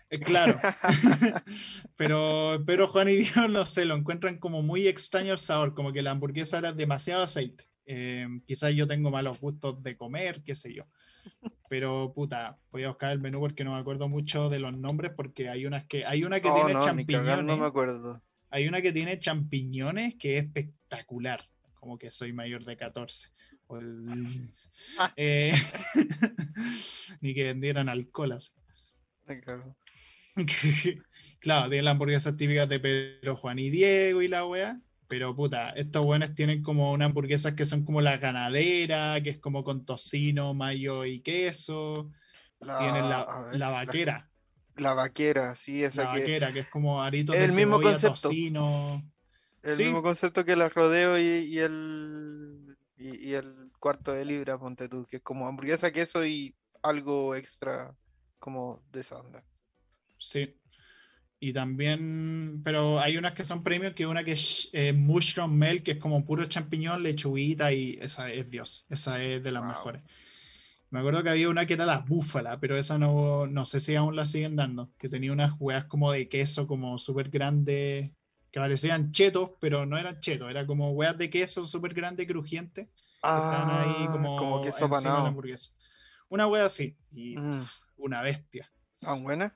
[0.09, 0.57] Eh, claro,
[1.97, 5.91] pero, pero Juan y Dios, no sé, lo encuentran como muy extraño el sabor, como
[5.91, 7.69] que la hamburguesa era demasiado aceite.
[7.85, 10.85] Eh, quizás yo tengo malos gustos de comer, qué sé yo.
[11.69, 15.12] Pero puta, voy a buscar el menú porque no me acuerdo mucho de los nombres,
[15.15, 17.30] porque hay unas que, hay una que Oh, tiene no, champiñones.
[17.30, 18.23] cagando me acuerdo.
[18.49, 23.30] Hay una que tiene champiñones que es espectacular, como que soy mayor de 14.
[23.67, 24.06] O el-
[24.99, 25.13] Ah.
[25.17, 25.53] eh,
[27.21, 28.51] ni que vendieran alcohol así.
[29.25, 29.75] Me cago.
[31.39, 34.80] claro, tienen las hamburguesas típicas de Pedro Juan y Diego y la wea.
[35.07, 39.39] Pero puta, estos buenos tienen como unas hamburguesas que son como la ganadera, que es
[39.39, 42.11] como con tocino, mayo y queso.
[42.59, 44.29] tienen la, ver, la vaquera,
[44.75, 46.19] La, vaquera, sí, esa la que.
[46.21, 48.29] vaquera, que es como aritos El de mismo cebolla, concepto.
[48.29, 49.03] tocino.
[49.63, 49.83] El sí.
[49.83, 52.77] mismo concepto que el rodeo y, y el.
[52.97, 57.35] Y, y el cuarto de libra, ponte tú, que es como hamburguesa, queso y algo
[57.35, 57.95] extra
[58.39, 59.43] como de esa onda.
[60.17, 60.55] Sí.
[61.39, 65.84] Y también, pero hay unas que son premium, que una que es eh, mushroom melt,
[65.84, 69.63] que es como puro champiñón, lechuguita, y esa es Dios, esa es de las Wow.
[69.63, 70.02] mejores.
[70.89, 73.95] Me acuerdo que había una que era la búfala, pero esa no, no sé si
[73.95, 78.12] aún la siguen dando, que tenía unas hueas como de queso, como súper grandes,
[78.52, 82.89] que parecían chetos, pero no eran chetos, era como hueas de queso súper grande, crujiente,
[83.34, 85.73] que estaban ahí Ah, como, como queso encima de la hamburguesa.
[86.30, 88.71] Una hueá así, y Mm, una bestia.
[89.00, 89.54] ¿Tan buena?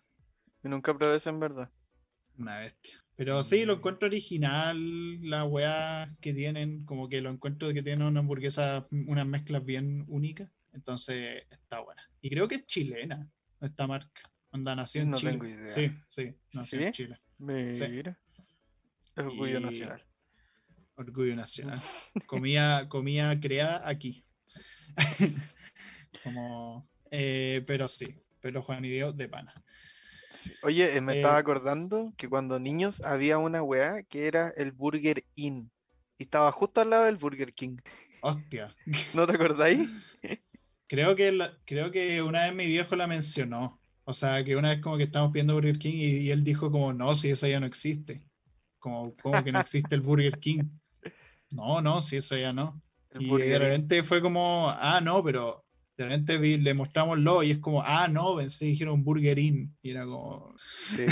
[0.64, 1.70] Yo nunca probé eso en verdad.
[2.38, 2.98] Una bestia.
[3.16, 8.08] Pero sí, lo encuentro original, la weá que tienen, como que lo encuentro que tienen
[8.08, 10.50] una hamburguesa, unas mezclas bien únicas.
[10.74, 12.02] Entonces está buena.
[12.22, 14.22] Y creo que es chilena esta marca.
[14.52, 15.32] Onda, nació en No Chile.
[15.34, 15.68] tengo idea.
[15.68, 16.86] Sí, sí, nació ¿Sí?
[16.86, 17.22] en Chile.
[17.38, 18.20] Mira.
[19.18, 20.04] Orgullo Y- nacional.
[20.96, 21.82] Orgullo nacional.
[22.28, 24.26] Comida, comida creada aquí.
[26.24, 29.54] como, eh, pero sí, pero Juan y Dios de pana.
[30.32, 30.54] Sí.
[30.64, 34.72] Oye, eh, me Eh, estaba acordando que cuando niños había una weá que era el
[34.72, 35.72] Burger Inn.
[36.18, 37.78] Y estaba justo al lado del Burger King.
[38.22, 38.76] Hostia.
[39.14, 40.18] ¿No te acordáis?
[40.88, 43.80] Creo que, la- creo que una vez mi viejo la mencionó.
[44.04, 46.70] O sea, que una vez como que estábamos pidiendo Burger King y, y él dijo
[46.70, 48.22] como, no, si eso ya no existe.
[48.80, 50.64] Como, como que no existe el Burger King.
[51.52, 52.82] No, no, si eso ya no.
[53.12, 55.64] El Y de Burger repente fue como, ah, no, pero
[56.04, 59.76] de repente vi- le mostramoslo y es como, ah, no, pensé que dijeron Burger Inn.
[59.82, 61.06] Y era como, Sí.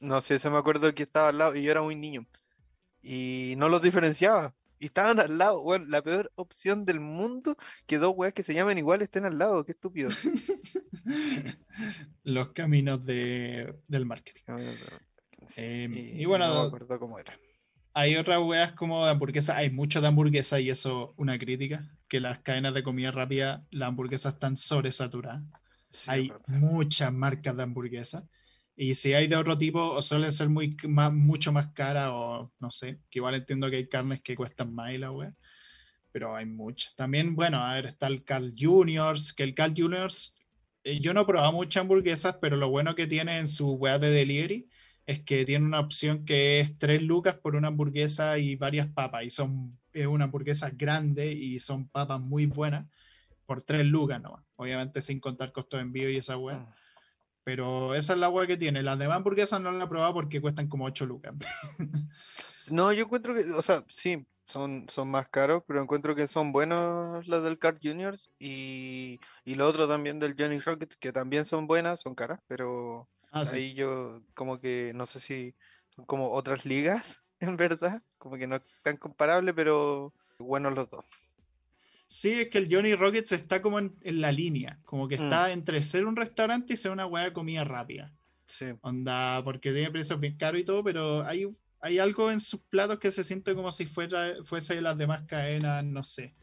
[0.00, 2.26] No sé, se me acuerdo que estaba al lado y yo era muy niño.
[3.02, 4.54] Y no los diferenciaba.
[4.78, 5.62] Y estaban al lado.
[5.62, 7.56] Bueno, la peor opción del mundo
[7.86, 9.64] que dos weas que se llaman igual estén al lado.
[9.64, 10.08] Qué estúpido.
[12.24, 14.42] los caminos de, del marketing.
[15.46, 17.38] Sí, Em, y y bueno, no me acuerdo cómo era.
[17.92, 22.20] Hay otras weas como de hamburguesa, hay mucho de hamburguesa y eso una crítica, que
[22.20, 25.42] las cadenas de comida rápida, las hamburguesas están sobresaturadas.
[25.90, 28.28] Sí, hay muchas marcas de hamburguesa.
[28.76, 32.52] Y si hay de otro tipo, o suelen ser muy, más, mucho más caras, o
[32.60, 35.34] no sé, que igual entiendo que hay carnes que cuestan más y la wea,
[36.12, 36.94] pero hay muchas.
[36.96, 40.36] También, bueno, a ver, está el Carl Juniors, que el Carl Juniors
[40.84, 44.00] eh, yo no he probado muchas hamburguesas, pero lo bueno que tiene en su web
[44.00, 44.68] de delivery
[45.06, 49.24] es que tiene una opción que es 3 lucas por una hamburguesa y varias papas.
[49.24, 52.86] Y son, es una hamburguesa grande y son papas muy buenas
[53.46, 54.44] por 3 lucas nomás.
[54.56, 56.58] Obviamente sin contar costos de envío y esa web.
[56.58, 56.66] Mm.
[57.42, 58.82] Pero esa es la web que tiene.
[58.82, 61.34] Las demás hamburguesas no las he probado porque cuestan como 8 lucas.
[62.70, 66.52] No, yo encuentro que, o sea, sí, son, son más caros, pero encuentro que son
[66.52, 71.44] buenos las del Card Juniors y, y lo otro también del Johnny Rockets, que también
[71.44, 73.56] son buenas, son caras, pero Ah, sí.
[73.56, 75.54] ahí yo como que no sé si
[75.94, 80.88] son como otras ligas, en verdad, como que no es tan comparable, pero buenos los
[80.90, 81.04] dos.
[82.06, 85.22] Sí, es que el Johnny Rockets está como en, en la línea, como que Mm.
[85.24, 88.12] está entre ser un restaurante y ser una hueá de comida rápida.
[88.46, 88.66] Sí.
[88.80, 91.46] Onda, porque tiene precios bien caros y todo, pero hay,
[91.80, 95.84] hay algo en sus platos que se siente como si fuera, fuese las demás cadenas,
[95.84, 96.34] no sé.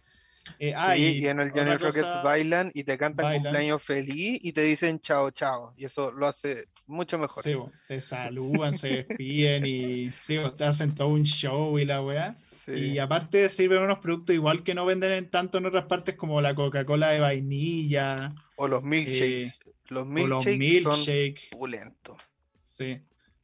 [0.58, 3.44] Eh, ah, Sí, y y en el Johnny Rockets cosa- bailan y te cantan bailan.
[3.44, 5.74] cumpleaños feliz y te dicen chao, chao.
[5.76, 7.44] Y eso lo hace mucho mejor.
[7.44, 11.86] Sí, bo, te saludan, se despiden y sí, bo, te hacen todo un show y
[11.86, 12.34] la weá.
[12.34, 12.72] Sí.
[12.72, 16.42] Y aparte sirven unos productos igual que no venden en tanto en otras partes como
[16.42, 19.56] la Coca-Cola de vainilla O los milkshakes.
[19.90, 21.48] los o los milkshakes son milkshakes.
[21.52, 22.18] pulentos.
[22.62, 23.02] Sí,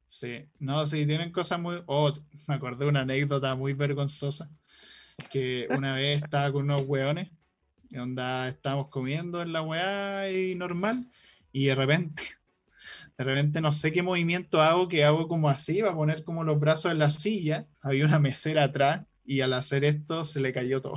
[0.07, 0.45] sí.
[0.59, 1.81] No, sí, tienen cosas muy.
[1.85, 2.11] Oh,
[2.47, 4.49] me acordé de una anécdota muy vergonzosa.
[5.31, 7.29] Que una vez estaba con unos hueones,
[7.91, 11.07] y onda estábamos comiendo en la weá y normal,
[11.51, 12.23] y de repente,
[13.17, 16.43] de repente no sé qué movimiento hago, que hago como así, va a poner como
[16.43, 17.67] los brazos en la silla.
[17.81, 20.95] Había una mesera atrás, y al hacer esto se le cayó todo.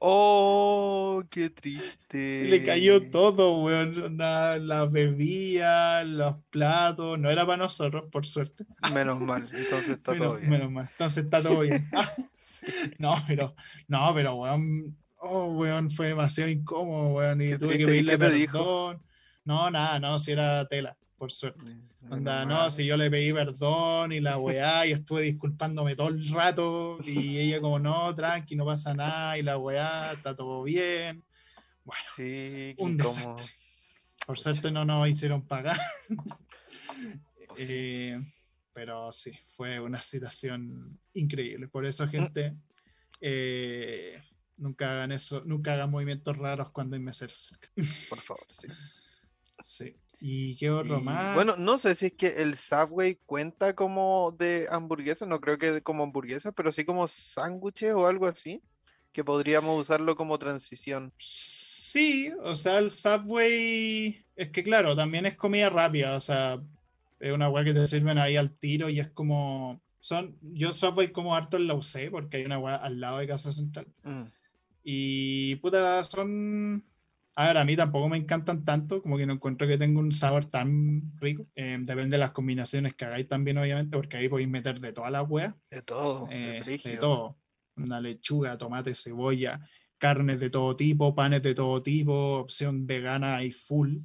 [0.00, 2.44] Oh, qué triste.
[2.44, 4.16] Se le cayó todo, weón.
[4.16, 7.18] Las bebidas, los platos.
[7.18, 8.64] No era para nosotros, por suerte.
[8.94, 10.50] Menos mal, entonces está menos, todo bien.
[10.50, 10.88] menos mal.
[10.92, 11.88] Entonces está todo bien.
[12.70, 13.54] Ah, no, pero,
[13.86, 17.86] no, pero, weón, oh, weón, fue demasiado incómodo, weón, y Qué tuve que triste, ¿y
[17.86, 18.52] pedirle te dijo?
[18.52, 19.02] perdón.
[19.44, 21.72] No, nada, no, si era tela, por suerte.
[22.08, 26.28] Onda, no, si yo le pedí perdón y la weá, y estuve disculpándome todo el
[26.30, 31.24] rato, y ella como, no, tranqui, no pasa nada, y la weá, está todo bien.
[31.84, 33.52] Bueno, Sí, un desastre.
[34.26, 35.78] por suerte no nos hicieron pagar.
[37.48, 37.74] Pues sí.
[37.74, 38.20] Eh,
[38.72, 41.66] pero sí, fue una situación increíble.
[41.68, 41.86] Por Mm.
[41.86, 42.54] eso, gente,
[43.20, 44.22] eh,
[44.56, 47.68] nunca hagan eso, nunca hagan movimientos raros cuando hay cerca.
[48.08, 48.68] Por favor, sí.
[49.60, 49.96] Sí.
[50.20, 51.34] ¿Y qué otro Y, más?
[51.34, 55.82] Bueno, no sé si es que el Subway cuenta como de hamburguesa, no creo que
[55.82, 58.62] como hamburguesa, pero sí como sándwiches o algo así,
[59.12, 61.12] que podríamos usarlo como transición.
[61.16, 66.60] Sí, o sea, el Subway es que claro, también es comida rápida, o sea,
[67.20, 71.10] es una weá que te sirven ahí al tiro y es como son yo Subway
[71.12, 73.86] como harto en la UC porque hay una weá al lado de Casa Central.
[74.04, 74.22] Mm,
[74.84, 76.84] Y puta, son.
[77.40, 80.10] A ver, a mí tampoco me encantan tanto, como que no encuentro que tenga un
[80.10, 81.46] sabor tan rico.
[81.54, 85.12] Eh, depende de las combinaciones que hagáis también, obviamente, porque ahí podéis meter de todas
[85.12, 87.38] las weas, De todo, de eh, de todo.
[87.76, 89.60] Una lechuga, tomate, cebolla,
[89.98, 93.98] carnes de todo tipo, panes de todo tipo, opción vegana y full.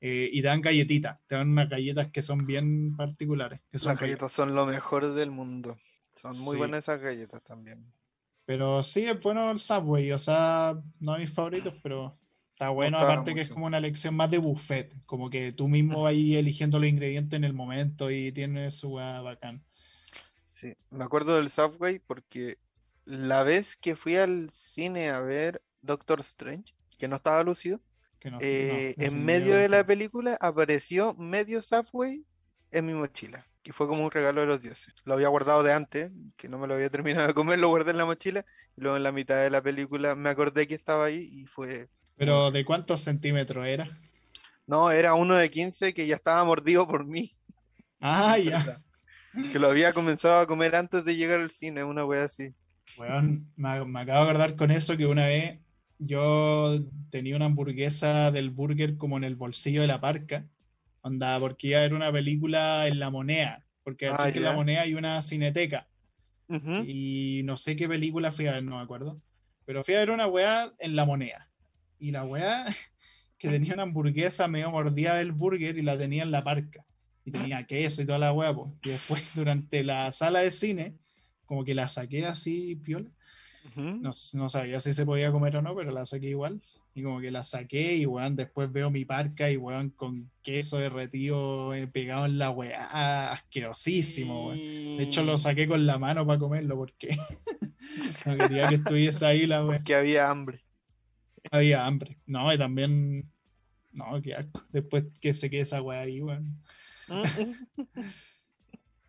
[0.00, 3.60] Eh, y dan galletitas, te dan unas galletas que son bien particulares.
[3.72, 5.76] Que son Las galletas son lo mejor del mundo.
[6.14, 6.56] Son muy Sí.
[6.58, 7.92] buenas esas galletas también.
[8.44, 12.16] Pero sí, es bueno el Subway, o sea, no de mis favoritos, pero
[12.58, 16.02] está bueno, aparte que es como una elección más de buffet, como que tú mismo
[16.02, 19.64] vas ahí eligiendo los ingredientes en el momento y tiene su weá bacán.
[20.44, 22.58] Sí, me acuerdo del Subway porque
[23.04, 27.80] la vez que fui al cine a ver Doctor Strange, que no estaba lúcido,
[28.18, 32.24] Que no- eh, no, no en medio dio de la película apareció medio Subway
[32.70, 33.46] en mi mochila.
[33.64, 34.94] Y fue como un regalo de los dioses.
[35.04, 37.90] Lo había guardado de antes, que no me lo había terminado de comer, lo guardé
[37.90, 38.44] en la mochila.
[38.76, 41.88] Y luego en la mitad de la película me acordé que estaba ahí y fue...
[42.18, 43.88] Pero ¿de cuántos centímetros era?
[44.66, 47.32] No, era uno de 15 que ya estaba mordido por mí.
[48.00, 48.64] Ah, ya.
[49.52, 52.52] Que lo había comenzado a comer antes de llegar al cine, una wea así.
[52.96, 55.60] Weón, me, me acabo de acordar con eso que una vez
[55.98, 56.78] yo
[57.10, 60.46] tenía una hamburguesa del burger como en el bolsillo de la parca.
[61.02, 63.64] Onda, porque iba a ver una película en la moneda.
[63.84, 65.88] Porque Ah, aquí en la moneda hay una cineteca.
[66.86, 69.20] Y no sé qué película fui a ver, no me acuerdo.
[69.66, 71.47] Pero fui a ver una weá en la moneda.
[71.98, 72.66] Y la weá
[73.38, 76.84] que tenía una hamburguesa medio mordida del burger y la tenía en la parca.
[77.24, 78.72] Y tenía queso y toda la weá, pues.
[78.82, 80.96] Y después durante la sala de cine,
[81.46, 83.10] como que la saqué así, piola.
[83.76, 86.60] No, no sabía si se podía comer o no, pero la saqué igual.
[86.94, 90.78] Y como que la saqué y weón, después veo mi parca y weón con queso
[90.78, 94.58] derretido eh, pegado en la weá, asquerosísimo, weón.
[94.96, 97.16] De hecho, lo saqué con la mano para comerlo porque
[98.26, 99.80] no quería que estuviese ahí la wea.
[99.80, 100.64] Que había hambre.
[101.50, 102.18] Había hambre.
[102.26, 103.30] No, y también
[103.92, 104.64] No, qué asco.
[104.70, 106.62] Después que se quede esa weá ahí, weón.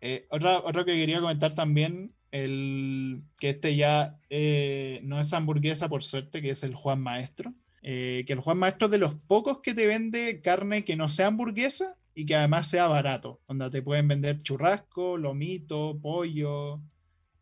[0.02, 5.90] Eh, otra, otro que quería comentar también, el, que este ya eh, no es hamburguesa
[5.90, 7.52] por suerte, que es el Juan Maestro.
[7.82, 11.10] Eh, que el Juan Maestro es de los pocos que te vende carne que no
[11.10, 16.80] sea hamburguesa y que además sea barato, donde te pueden vender churrasco, lomito, pollo,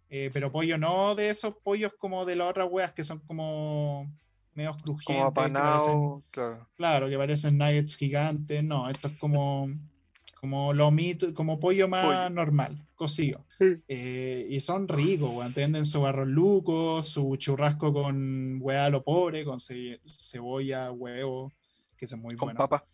[0.08, 4.12] pero pollo no de esos pollos como de las otras weas que son como
[4.58, 5.52] medios crujientes.
[5.52, 6.68] Como claro.
[6.76, 9.68] Claro, que parecen nuggets gigantes, no, esto es como
[10.40, 13.44] como lomito, como pollo más normal, cocido.
[13.88, 15.52] Eh, y son ricos, weón.
[15.52, 21.52] Te su arroz luco, su churrasco con hueá a lo pobre, con cebolla, huevo,
[21.96, 22.58] que es muy con bueno.
[22.58, 22.86] Papa.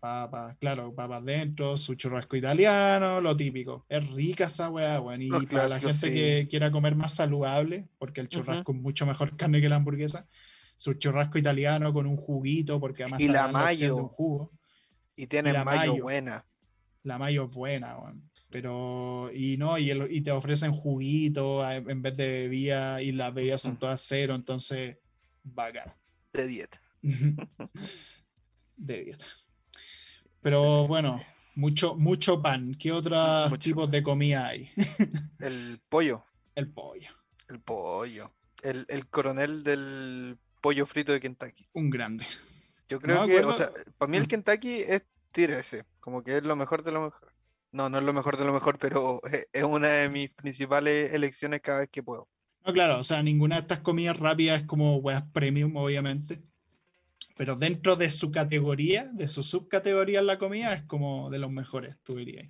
[0.00, 3.86] Papas, claro, papas dentro, su churrasco italiano, lo típico.
[3.88, 5.22] Es rica esa weá, weón.
[5.22, 9.36] Y para la gente que quiera comer más saludable, porque el churrasco es mucho mejor
[9.36, 10.26] carne que la hamburguesa,
[10.76, 13.96] su churrasco italiano con un juguito, porque además y la mayo.
[13.96, 14.52] un jugo.
[15.16, 16.44] Y tiene la mayo, buena.
[17.02, 17.96] La mayo es buena,
[18.50, 23.60] pero y no, y, y, te ofrecen juguito en vez de bebida y las bebidas
[23.60, 24.96] son todas cero, entonces
[25.42, 25.92] bacán.
[26.32, 26.80] De dieta.
[28.76, 29.26] de dieta.
[30.44, 31.22] Pero bueno,
[31.54, 32.74] mucho, mucho pan.
[32.78, 34.70] ¿Qué otros tipos de comida hay?
[35.40, 36.22] el pollo.
[36.54, 37.08] El pollo.
[37.48, 38.30] El pollo.
[38.62, 41.66] El, el coronel del pollo frito de Kentucky.
[41.72, 42.26] Un grande.
[42.90, 44.26] Yo creo que, o sea, para mí el mm.
[44.26, 47.32] Kentucky es tira ese, como que es lo mejor de lo mejor.
[47.72, 51.62] No, no es lo mejor de lo mejor, pero es una de mis principales elecciones
[51.62, 52.28] cada vez que puedo.
[52.66, 56.42] No, claro, o sea, ninguna de estas comidas rápidas es como weas premium, obviamente.
[57.34, 61.50] Pero dentro de su categoría, de su subcategoría en la comida, es como de los
[61.50, 62.48] mejores, tú dirías.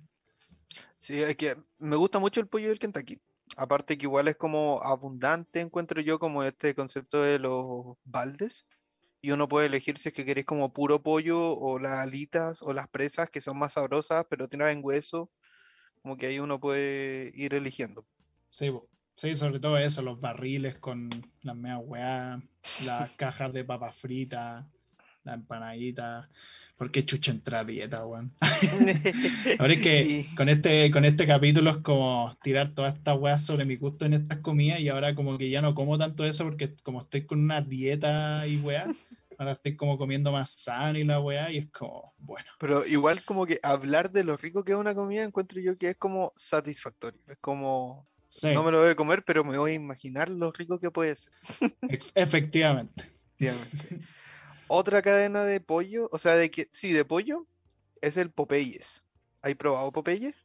[0.97, 3.19] Sí, es que me gusta mucho el pollo del Kentucky.
[3.57, 8.65] Aparte que igual es como abundante, encuentro yo, como este concepto de los baldes
[9.21, 12.73] y uno puede elegir si es que queréis como puro pollo o las alitas o
[12.73, 15.31] las presas que son más sabrosas pero tienen hueso,
[16.03, 18.05] como que ahí uno puede ir eligiendo.
[18.51, 18.71] Sí,
[19.15, 21.09] sí, sobre todo eso, los barriles con
[21.41, 22.39] las meas weá,
[22.85, 24.65] las cajas de papas fritas,
[25.25, 26.29] la empanadita.
[26.77, 28.33] ¿Por qué chucha entra a dieta, weón?
[29.59, 33.65] Ahora es que con este, con este capítulo es como tirar toda esta weá sobre
[33.65, 36.75] mi gusto en estas comidas y ahora como que ya no como tanto eso porque
[36.83, 38.87] como estoy con una dieta y weá,
[39.37, 42.47] ahora estoy como comiendo más sano y la weá, y es como, bueno.
[42.59, 45.91] Pero igual como que hablar de lo rico que es una comida encuentro yo que
[45.91, 47.21] es como satisfactorio.
[47.27, 48.05] Es como,
[48.43, 51.15] no me lo voy a comer, pero me voy a imaginar lo rico que puede
[51.15, 51.31] ser.
[52.15, 53.05] Efectivamente.
[53.39, 54.05] Efectivamente.
[54.67, 57.45] Otra cadena de pollo, o sea, de que, sí, de pollo,
[58.01, 59.03] es el Popeyes.
[59.41, 60.35] ¿Hay probado Popeyes?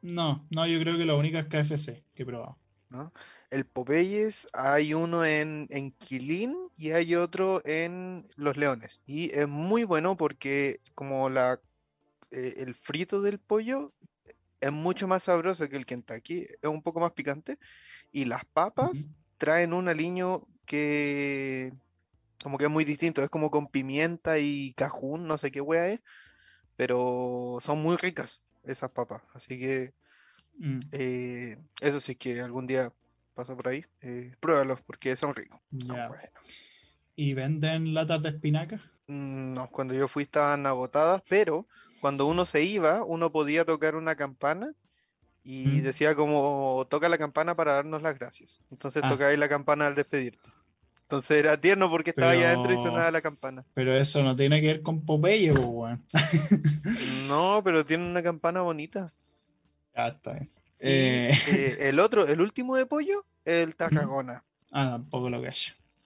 [0.00, 2.58] No, no, yo creo que la única es KFC que he probado.
[2.88, 3.12] ¿No?
[3.52, 9.02] el Popeyes, hay uno en, en Quilín y hay otro en Los Leones.
[9.04, 11.60] Y es muy bueno porque como la,
[12.30, 13.92] eh, el frito del pollo
[14.58, 17.58] es mucho más sabroso que el Kentucky, es un poco más picante.
[18.10, 21.74] Y las papas traen un aliño que
[22.42, 25.88] como que es muy distinto, es como con pimienta y cajún, no sé qué wea
[25.88, 26.00] es,
[26.76, 29.22] pero son muy ricas esas papas.
[29.34, 29.94] Así que
[30.58, 30.80] mm.
[30.92, 32.92] eh, eso sí que algún día
[33.34, 35.60] pasa por ahí, eh, pruébalos porque son ricos.
[37.14, 38.80] ¿Y venden latas de espinaca?
[39.06, 41.66] Mm, no, cuando yo fui estaban agotadas, pero
[42.00, 44.74] cuando uno se iba, uno podía tocar una campana
[45.44, 45.82] y mm.
[45.82, 48.60] decía como toca la campana para darnos las gracias.
[48.70, 49.16] Entonces ah.
[49.20, 50.50] ahí la campana al despedirte.
[51.12, 53.66] Entonces era tierno porque estaba ahí adentro y sonaba la campana.
[53.74, 55.52] Pero eso no tiene que ver con Popeye,
[57.28, 59.12] no, pero tiene una campana bonita.
[59.94, 60.38] Ya está
[60.80, 64.42] eh, eh, el otro, el último de pollo, el Tarragona.
[64.70, 65.54] Ah, tampoco lo que hay.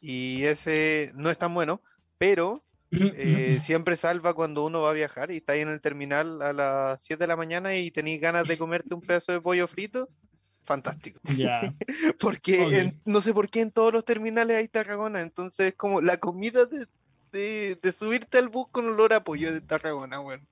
[0.01, 1.81] Y ese no es tan bueno,
[2.19, 6.42] pero eh, siempre salva cuando uno va a viajar y está ahí en el terminal
[6.42, 9.69] a las 7 de la mañana y tenéis ganas de comerte un pedazo de pollo
[9.69, 10.09] frito.
[10.66, 11.20] Fantástico.
[11.37, 11.72] Ya.
[12.18, 15.22] Porque no sé por qué en todos los terminales hay Tarragona.
[15.22, 16.87] Entonces, como la comida de,
[17.81, 20.44] de, subirte al bus con olor a pollo de Tarragona, bueno.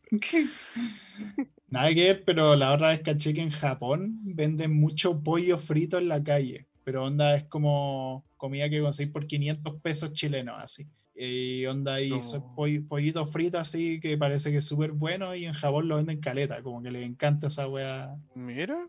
[1.69, 5.99] Nada que ver, pero la otra vez caché que en Japón venden mucho pollo frito
[5.99, 6.69] en la calle.
[6.85, 10.87] Pero onda es como comida que conseguís por 500 pesos chilenos, así.
[11.17, 12.55] Y onda ahí no.
[12.89, 16.62] pollito frito así que parece que es súper bueno y en Japón lo venden caleta,
[16.62, 18.17] como que les encanta esa wea.
[18.35, 18.89] Mira.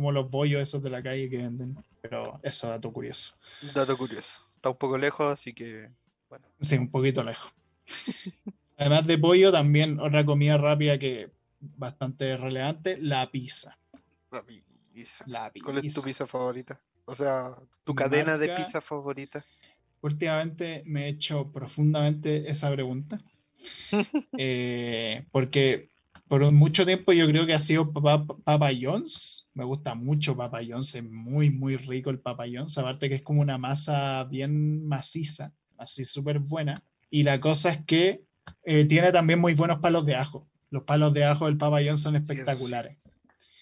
[0.00, 1.76] Como los bollos esos de la calle que venden.
[2.00, 3.34] Pero eso, dato curioso.
[3.74, 4.40] Dato curioso.
[4.56, 5.90] Está un poco lejos, así que
[6.30, 6.46] bueno.
[6.58, 7.52] Sí, un poquito lejos.
[8.78, 11.30] Además de pollo, también otra comida rápida que
[11.60, 13.76] bastante relevante, la pizza.
[14.30, 15.62] La pizza.
[15.62, 16.80] ¿Cuál es tu pizza favorita?
[17.04, 19.44] O sea, tu cadena de pizza favorita.
[20.00, 23.20] Últimamente me he hecho profundamente esa pregunta.
[24.38, 25.89] Eh, porque
[26.30, 29.50] por mucho tiempo yo creo que ha sido Papa, Papa John's.
[29.52, 32.78] Me gusta mucho Papa John's, es muy, muy rico el Papa John's.
[32.78, 36.84] Aparte que es como una masa bien maciza, así súper buena.
[37.10, 38.22] Y la cosa es que
[38.62, 40.48] eh, tiene también muy buenos palos de ajo.
[40.70, 42.20] Los palos de ajo del Papa John's son sí.
[42.20, 42.96] espectaculares.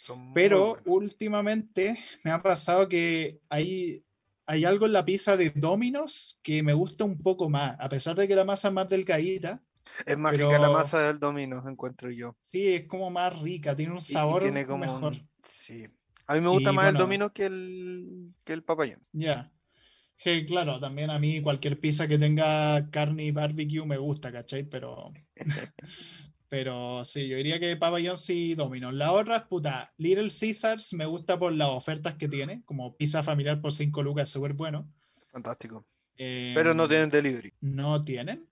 [0.03, 0.83] Son Pero buenos.
[0.85, 4.05] últimamente me ha pasado que hay,
[4.45, 8.15] hay algo en la pizza de Domino's que me gusta un poco más, a pesar
[8.15, 9.63] de que la masa es más delgadita.
[10.07, 12.37] Es más rica la masa del Domino, encuentro yo.
[12.43, 15.17] Sí, es como más rica, tiene un Y- y sabor tiene como un- mejor.
[15.43, 15.87] Sí.
[16.27, 16.95] A mí me gusta Y más el.
[16.97, 19.01] Domino que el, que el papayón.
[19.13, 19.51] Ya.
[20.17, 24.65] Que claro, también a mí cualquier pizza que tenga carne y barbecue me gusta, ¿cachai?
[24.65, 25.13] Pero,
[26.49, 28.95] pero sí, yo diría que Papa John's y Domino's.
[28.95, 33.23] La otra es puta, Little Caesars me gusta por las ofertas que tiene, como pizza
[33.23, 34.91] familiar por 5 lucas, súper bueno.
[35.31, 35.87] Fantástico.
[36.17, 37.53] Pero no tienen delivery.
[37.61, 38.48] ¿No tienen?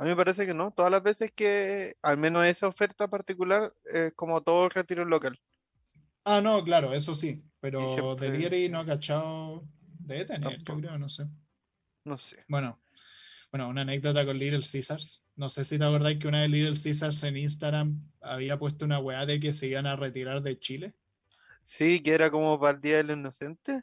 [0.00, 0.70] A mí me parece que no.
[0.70, 5.38] Todas las veces que, al menos esa oferta particular, es como todo el retiro local.
[6.24, 7.44] Ah, no, claro, eso sí.
[7.60, 9.68] Pero siempre- delivery no ha cachado.
[9.98, 11.26] Debe tener, yo creo, no sé.
[12.06, 12.42] No sé.
[12.48, 12.80] Bueno,
[13.52, 15.26] bueno, una anécdota con Little Caesars.
[15.36, 19.00] No sé si te acordáis que una de Little Caesars en Instagram había puesto una
[19.00, 20.94] weá de que se iban a retirar de Chile.
[21.62, 23.82] Sí, que era como para el Día del Inocente.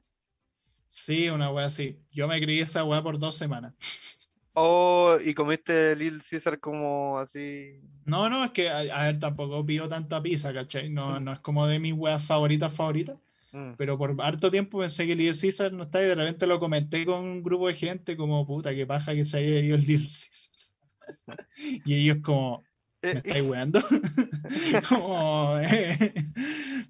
[0.87, 2.01] Sí, una weá así.
[2.09, 3.75] Yo me creí esa weá por dos semanas.
[4.59, 7.79] Oh, y comiste Little Caesar como así.
[8.05, 10.89] No, no, es que, a, a ver, tampoco pido tanta pizza, ¿cachai?
[10.89, 13.17] No, no es como de mis weas favoritas favoritas.
[13.51, 13.73] Mm.
[13.77, 17.05] Pero por harto tiempo pensé que Little Caesar no está y de repente lo comenté
[17.05, 20.07] con un grupo de gente como, puta, qué paja que se haya ido el Little
[20.07, 20.75] Caesars.
[21.85, 22.63] Y ellos como,
[23.03, 23.81] ¿me Eh, estáis weando?
[24.89, 26.13] Como, eh,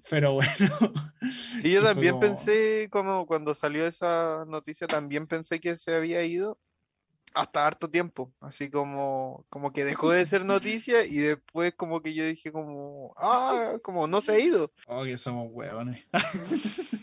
[0.08, 0.92] Pero bueno.
[1.62, 5.94] Y yo Y también como- pensé, como cuando salió esa noticia, también pensé que se
[5.94, 6.58] había ido
[7.34, 12.14] hasta harto tiempo, así como, como que dejó de ser noticia y después como que
[12.14, 14.72] yo dije como, ah, como no se ha ido.
[14.86, 16.04] Oh, que somos hueones.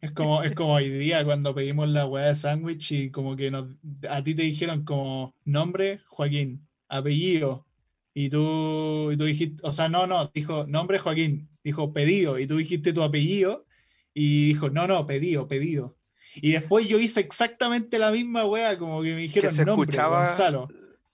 [0.00, 3.50] Es como, es como hoy día cuando pedimos la hueá de sándwich y como que
[3.50, 3.66] nos,
[4.08, 7.66] a ti te dijeron como nombre Joaquín, apellido,
[8.14, 12.46] y tú, y tú dijiste, o sea, no, no, dijo nombre Joaquín, dijo pedido, y
[12.46, 13.66] tú dijiste tu apellido,
[14.14, 15.96] y dijo, no, no, pedido, pedido.
[16.36, 20.24] Y después yo hice exactamente la misma hueá, como que me dijeron se nombre, escuchaba-
[20.24, 20.68] Gonzalo,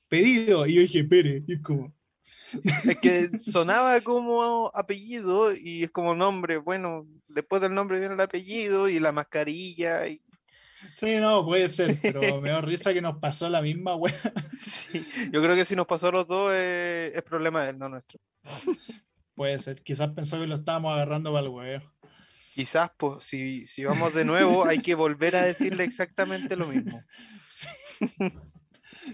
[0.09, 1.95] pedido, y yo dije, Pere, y es como,
[2.89, 8.21] Es que sonaba como apellido y es como nombre, bueno, después del nombre viene el
[8.21, 10.21] apellido y la mascarilla y
[10.93, 14.15] sí, no, puede ser, pero me da risa que nos pasó la misma hueá.
[14.61, 17.79] sí, yo creo que si nos pasó a los dos eh, es problema de él,
[17.79, 18.21] no nuestro.
[19.35, 21.93] Puede ser, quizás pensó que lo estábamos agarrando para el huevo.
[22.57, 26.99] Quizás, pues, si, si vamos de nuevo, hay que volver a decirle exactamente lo mismo.
[27.49, 27.69] Sí.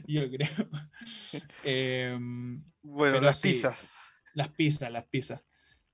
[0.06, 0.48] Yo creo.
[1.64, 3.48] Em, Bueno, las sí.
[3.52, 3.90] pizzas.
[4.34, 5.42] las pizzas, las pizzas.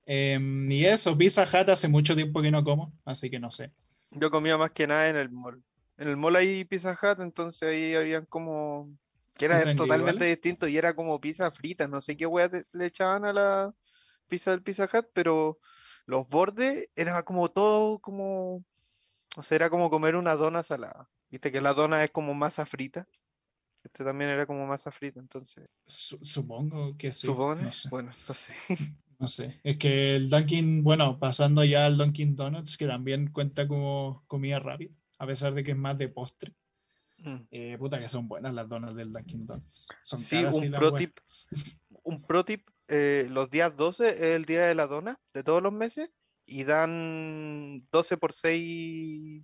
[0.05, 3.73] Em, y eso, Pizza Hut hace mucho tiempo que no como, así que no sé.
[4.11, 5.63] Yo comía más que nada en el mall.
[5.97, 8.95] En el mall hay Pizza Hut, entonces ahí habían como...
[9.39, 12.85] que era ¿Pizza totalmente distinto y era como pizza frita, no sé qué hueá le
[12.85, 13.73] echaban a la
[14.27, 15.59] pizza del Pizza Hut, pero
[16.09, 18.63] los bordes era como todo como...
[19.37, 21.07] O sea, era como comer una dona salada.
[21.29, 23.07] Viste que la dona es como masa frita.
[23.83, 25.69] Este también era como masa frita, entonces...
[25.85, 27.27] Su- supongo que sí.
[27.27, 27.61] ¿Supone?
[27.61, 28.53] No sé, Bueno, no sé.
[29.19, 29.61] no sé.
[29.63, 34.59] Es que el Dunkin', bueno, pasando ya al Dunkin' Donuts, que también cuenta como comida
[34.59, 36.55] rápida, a pesar de que es más de postre.
[37.19, 37.35] Mm.
[37.51, 39.89] Eh, puta que son buenas las donas del Dunkin' Donuts.
[40.01, 41.19] Son Sí, caras, un las pro tip,
[42.03, 45.61] un pro tip, eh, los días 12 es el día de la dona de todos
[45.61, 46.09] los meses
[46.45, 49.43] y dan 12 por 6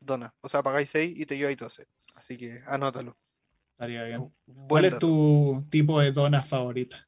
[0.00, 0.32] donas.
[0.40, 1.86] O sea, pagáis 6 y te lleváis 12.
[2.14, 3.18] Así que anótalo.
[3.72, 4.32] Estaría bien.
[4.46, 7.06] Buen ¿Cuál es tu tipo de dona favorita?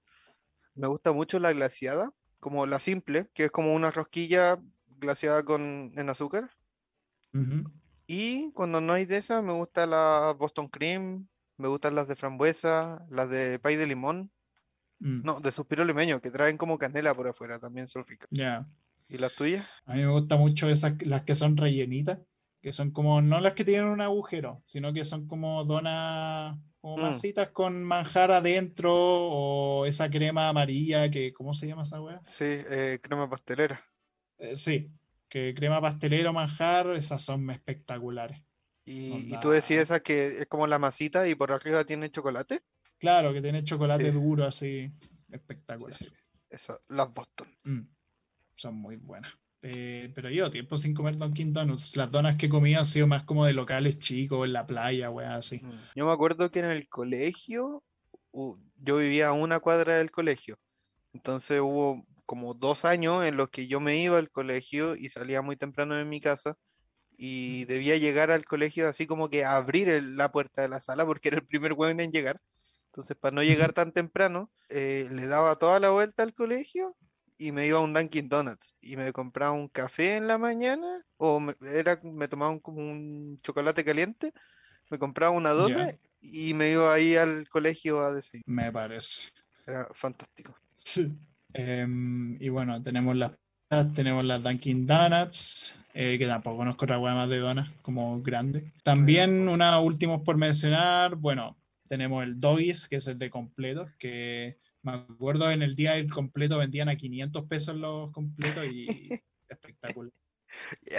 [0.75, 5.93] Me gusta mucho la glaseada, como la simple, que es como una rosquilla glaseada con,
[5.97, 6.51] en azúcar.
[8.07, 12.16] Y cuando no hay de esa, me gusta la Boston Cream, me gustan las de
[12.16, 14.31] frambuesa, las de pay de limón.
[15.03, 18.28] Mm, No, de suspiro limeño, que traen como canela por afuera, también son ricas.
[18.30, 18.66] Ya.
[19.09, 19.66] ¿Y las tuyas?
[19.84, 22.20] A mí me gustan mucho esas, las que son rellenitas,
[22.61, 26.98] que son como, no las que tienen un agujero, sino que son como donas, como
[26.98, 27.00] Mm.
[27.00, 32.22] masitas con manjar adentro, o esa crema amarilla, que, ¿cómo se llama esa weá?
[32.22, 33.84] Sí, eh, crema pastelera.
[34.38, 34.88] Eh, sí,
[35.28, 38.40] que crema pastelero, manjar, esas son espectaculares.
[38.84, 42.62] Y, tú decís esa que es como la masita y por arriba tiene chocolate.
[43.03, 44.11] Claro, que tiene chocolate Sí.
[44.12, 45.96] duro así, Sí, espectacular.
[45.96, 46.07] sí,
[46.48, 47.48] Esa, las Boston.
[47.64, 47.80] Mm,
[48.55, 49.32] son muy buenas.
[49.62, 51.96] Eh, pero yo, tiempo sin comer Dunkin' Donuts.
[51.96, 55.34] Las donas que comido han sido más como de locales chicos, en la playa, weá,
[55.34, 55.59] así.
[55.64, 55.72] Mm.
[55.96, 57.82] Yo me acuerdo que en el colegio
[58.30, 60.57] u- yo vivía a una cuadra del colegio.
[61.12, 65.42] Entonces hubo como dos años en los que yo me iba al colegio y salía
[65.42, 66.57] muy temprano de mi casa
[67.16, 71.05] y debía llegar al colegio así como que abrir el- la puerta de la sala
[71.05, 72.40] porque era el primer weón en llegar.
[72.93, 76.95] Entonces, para no llegar tan temprano, eh, le daba toda la vuelta al colegio
[77.38, 81.03] y me iba a un Dunkin' Donuts y me compraba un café en la mañana
[81.16, 84.34] o me, era, me tomaba un, como un chocolate caliente,
[84.90, 88.45] me compraba una dona y me iba ahí al colegio a desayunar.
[88.45, 89.30] Me parece.
[89.66, 90.55] Era fantástico.
[90.74, 91.11] Sí.
[91.55, 93.32] Em, y bueno, tenemos las
[93.95, 98.70] tenemos las Dunkin' Donuts, eh, que tampoco conozco otra hueá más de donas como grande.
[98.82, 101.57] También una últimos por mencionar, bueno,
[101.93, 106.11] tenemos el Doggies, que es el de completos, que me acuerdo en el día del
[106.11, 108.86] completo vendían a 500 pesos los completos y
[109.51, 110.11] espectacular.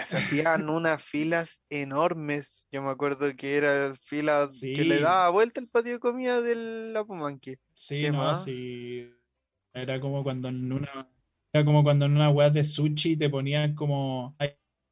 [0.05, 2.67] Se hacían unas filas enormes.
[2.71, 5.01] Yo me acuerdo que era filas que le Sí.
[5.01, 7.57] daba vuelta el patio de comida del Apumanque.
[7.73, 8.43] Sí, ¿Qué no, más?
[8.43, 9.11] sí.
[9.73, 11.09] Era como cuando en una,
[11.51, 14.35] era como cuando en una weá de sushi te ponían como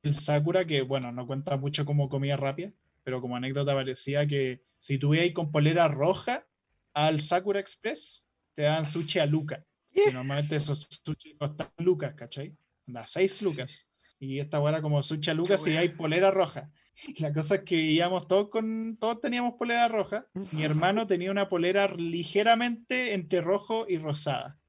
[0.01, 2.73] el Sakura, que bueno, no cuenta mucho como comida rápida,
[3.03, 6.47] pero como anécdota parecía que si tú ibas con polera roja
[6.95, 9.63] al Sakura Express, te daban sushi a lucas.
[9.91, 10.05] ¿Qué?
[10.09, 12.57] Y normalmente esos sushi costaban lucas, ¿cachai?
[12.87, 13.45] Da 6 Sí.
[13.45, 13.91] lucas.
[14.19, 16.71] Y esta weá era como sushi a lucas y hay polera roja.
[17.19, 20.25] La cosa es que íbamos todos con, todos teníamos polera roja.
[20.51, 24.59] Mi hermano tenía una polera ligeramente entre rojo y rosada.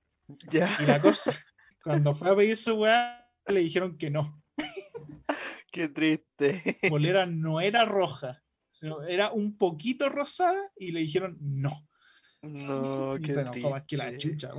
[0.51, 0.69] Ya.
[0.83, 1.35] Y la cosa,
[1.83, 4.43] cuando fue a pedir su weá, le dijeron que no.
[5.73, 6.79] Qué triste.
[6.91, 8.43] Polera no era roja,
[8.73, 11.89] sino era un poquito rosada y le dijeron no.
[12.43, 14.51] No, y qué se enojó más que la chucha.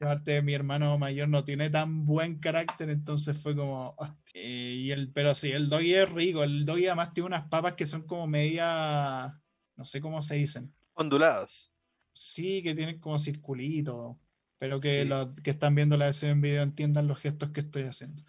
[0.00, 3.94] aparte, mi hermano mayor no tiene tan buen carácter, entonces fue como.
[3.96, 4.42] hostia.
[4.42, 6.44] Y el, pero sí, el doggy es rico.
[6.44, 9.40] El doggy además tiene unas papas que son como media.
[9.76, 10.74] No sé cómo se dicen.
[10.94, 11.72] Ondulados.
[12.12, 14.20] Sí, que tienen como circulito.
[14.58, 15.08] Pero que Sí.
[15.08, 18.22] los que están viendo la versión en video entiendan los gestos que estoy haciendo.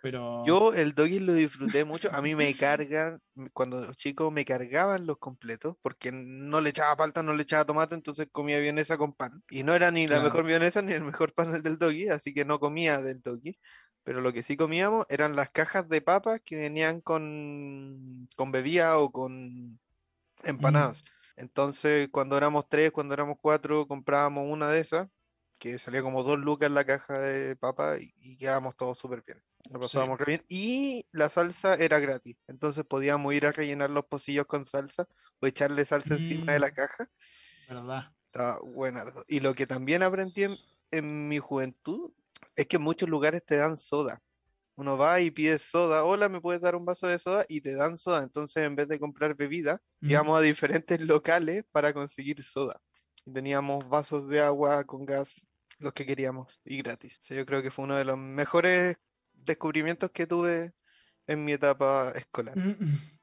[0.00, 0.22] Pero.
[0.42, 2.08] Yo el doggy lo disfruté mucho.
[2.14, 3.20] A mí me cargan,
[3.52, 7.94] cuando chico me cargaban los completos porque no le echaba palta, no le echaba tomate,
[7.94, 9.42] entonces comía vienesa con pan.
[9.50, 10.20] Y no era ni la Claro.
[10.20, 13.58] mejor vienesa ni el mejor pan el del doggy, así que no comía del doggy.
[14.02, 18.98] Pero lo que sí comíamos eran las cajas de papas que venían con, con bebida
[18.98, 19.78] o con
[20.44, 21.04] empanadas.
[21.36, 25.08] Entonces, cuando éramos tres, cuando éramos cuatro, comprábamos una de esas,
[25.58, 29.42] que salía como dos lucas la caja de papa y, y quedábamos todos súper bien.
[29.68, 29.86] Lo Sí.
[29.86, 30.44] pasábamos bien.
[30.48, 32.36] Y la salsa era gratis.
[32.48, 35.06] Entonces podíamos ir a rellenar los pocillos con salsa
[35.40, 36.74] o echarle salsa encima de la Mm.
[36.74, 37.10] caja.
[37.68, 38.12] ¿Verdad?
[38.26, 39.24] Estaba buenardo.
[39.28, 40.56] Y lo que también aprendí en,
[40.90, 42.12] en mi juventud
[42.56, 44.22] es que en muchos lugares te dan soda.
[44.76, 46.04] Uno va y pide soda.
[46.04, 47.44] Hola, ¿me puedes dar un vaso de soda?
[47.48, 48.22] Y te dan soda.
[48.22, 50.10] Entonces, en vez de comprar bebida, Mm.
[50.10, 52.80] íbamos a diferentes locales para conseguir soda.
[53.24, 55.46] Y teníamos vasos de agua con gas,
[55.78, 57.18] los que queríamos, y gratis.
[57.20, 58.96] O sea, yo creo que fue uno de los mejores
[59.44, 60.72] descubrimientos que tuve
[61.26, 62.54] en mi etapa escolar.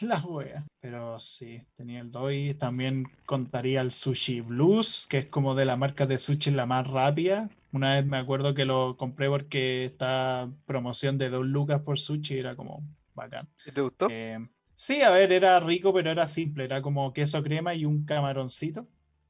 [0.00, 0.66] La wea.
[0.80, 2.54] Pero sí, tenía el Doi.
[2.54, 6.86] También contaría el Sushi Blues, que es como de la marca de sushi la más
[6.86, 7.48] rápida.
[7.72, 12.38] Una vez me acuerdo que lo compré porque está promoción de 2 lucas por sushi,
[12.38, 12.82] era como
[13.14, 13.48] bacán.
[13.64, 14.08] ¿Y ¿Te gustó?
[14.10, 14.38] Eh,
[14.74, 16.64] sí, a ver, era rico, pero era simple.
[16.64, 18.88] Era como queso crema y un camaroncito.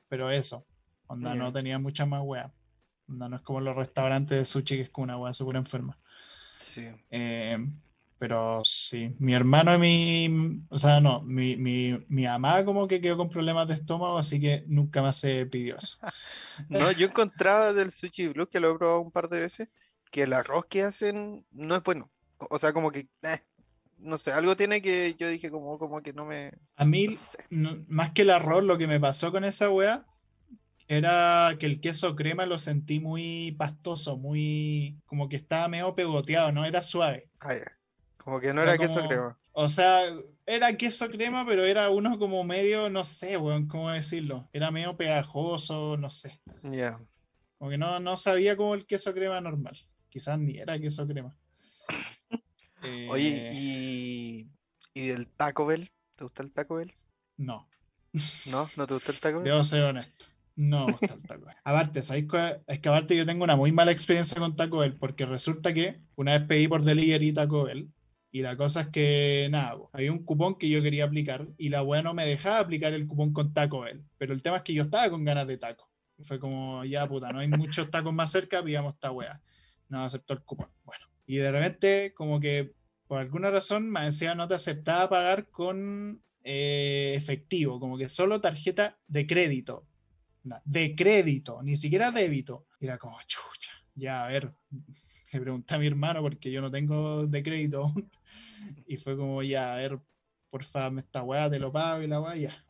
[0.09, 0.66] Pero eso.
[1.07, 2.53] Onda, no tenía mucha más wea.
[3.09, 5.99] Onda, no es como los restaurantes de sushi que es como una wea súper enferma.
[6.59, 6.83] Sí.
[7.11, 7.59] Eh,
[8.19, 9.79] pero sí, mi hermano y
[10.29, 14.19] mi, o sea, no, mi, mi, mi mamá como que quedó con problemas de estómago,
[14.19, 15.99] así que nunca más se pidió eso.
[16.69, 19.69] No, yo encontraba del Sushi Blue, que lo he probado un par de veces,
[20.11, 22.11] que el arroz que hacen no es bueno.
[22.39, 23.39] O sea, como que, eh,
[23.99, 26.53] no sé, algo tiene que yo dije como, como que no me...
[26.77, 27.39] A mí, no sé.
[27.51, 30.05] no- más que el arroz, lo que me pasó con esa wea
[30.89, 36.53] era que el queso crema lo sentí muy pastoso, muy, como que estaba medio pegoteado,
[36.53, 37.28] no era suave.
[37.41, 37.55] Ah.
[38.18, 39.39] Como que no Era era queso como- crema.
[39.53, 40.03] O sea,
[40.47, 44.49] era queso crema, pero era uno como medio, no sé, weón, cómo decirlo.
[44.53, 46.41] Era medio pegajoso, no sé.
[46.64, 46.99] Ya.
[47.59, 49.78] Como que no, no sabía como el queso crema normal.
[50.09, 51.37] Quizás ni era queso crema.
[53.11, 54.51] Oye, y,
[54.93, 56.93] y del Taco Bell, ¿te gusta el Taco Bell?
[57.37, 57.68] No,
[58.51, 58.68] ¿No?
[58.76, 59.45] ¿No te gusta el Taco Bell?
[59.45, 60.26] debo ser honesto.
[60.57, 61.47] No me el Taco.
[61.65, 62.63] Aparte, ¿sabéis cuál?
[62.67, 66.01] Es que aparte yo tengo una muy mala experiencia con Taco Bell, porque resulta que
[66.15, 67.91] una vez pedí por delivery Taco Bell,
[68.31, 71.83] y la cosa es que, nada, había un cupón que yo quería aplicar, y la
[71.83, 74.05] weá no me dejaba aplicar el cupón con Taco Bell.
[74.19, 75.91] Pero el tema es que yo estaba con ganas de taco.
[76.19, 79.41] Y fue como, ya puta, no hay muchos tacos más cerca, pillamos esta weá.
[79.89, 80.69] No aceptó el cupón.
[80.85, 82.75] Bueno, y de repente, como que
[83.07, 88.41] por alguna razón, me decía no te aceptaba pagar con eh, efectivo, como que solo
[88.41, 89.87] tarjeta de crédito.
[90.64, 92.66] De crédito, ni siquiera débito.
[92.80, 94.55] Y era como, chucha, ya, a ver,
[95.32, 97.90] le pregunté a mi hermano porque yo no tengo de crédito.
[98.86, 100.01] Y fue como, ya, a ver,
[100.49, 102.64] porfa, esta weá te lo pago y la weá, ya.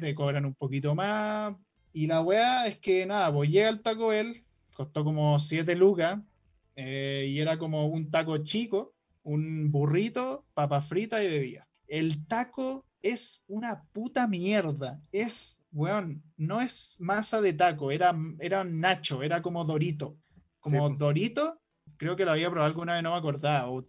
[0.00, 1.54] Te cobran un poquito más.
[1.92, 4.42] Y la weá es que nada, pues llega el Taco Bell,
[4.74, 6.18] costó como 7 lucas,
[6.76, 11.68] eh, y era como un taco chico, un burrito, papa frita y bebida.
[11.86, 15.00] El taco es una puta mierda.
[15.12, 20.18] Es, weón, no es masa de taco, era, era un nacho, era como dorito.
[20.60, 20.98] Como Sí, po.
[20.98, 21.60] dorito,
[21.98, 23.84] creo que lo había probado alguna vez, no me acordaba, o,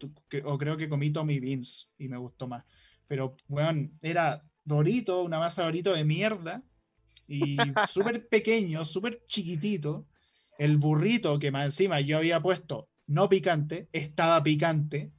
[0.46, 2.66] o creo que comí Tommy Beans y me gustó más.
[3.08, 6.64] Pero, weón, era dorito, una masa de dorito de mierda,
[7.28, 10.08] y súper pequeño, súper chiquitito.
[10.58, 15.14] El burrito que más encima yo había puesto no picante, estaba picante.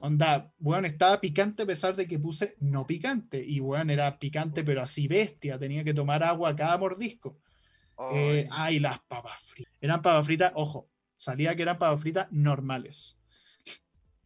[0.00, 3.42] Onda, weón, estaba picante a pesar de que puse no picante.
[3.44, 5.58] Y weón, era picante, pero así bestia.
[5.58, 7.38] Tenía que tomar agua cada mordisco.
[8.12, 9.72] Eh, Ay, las papas fritas.
[9.80, 13.22] Eran papas fritas, ojo, salía que eran papas fritas normales.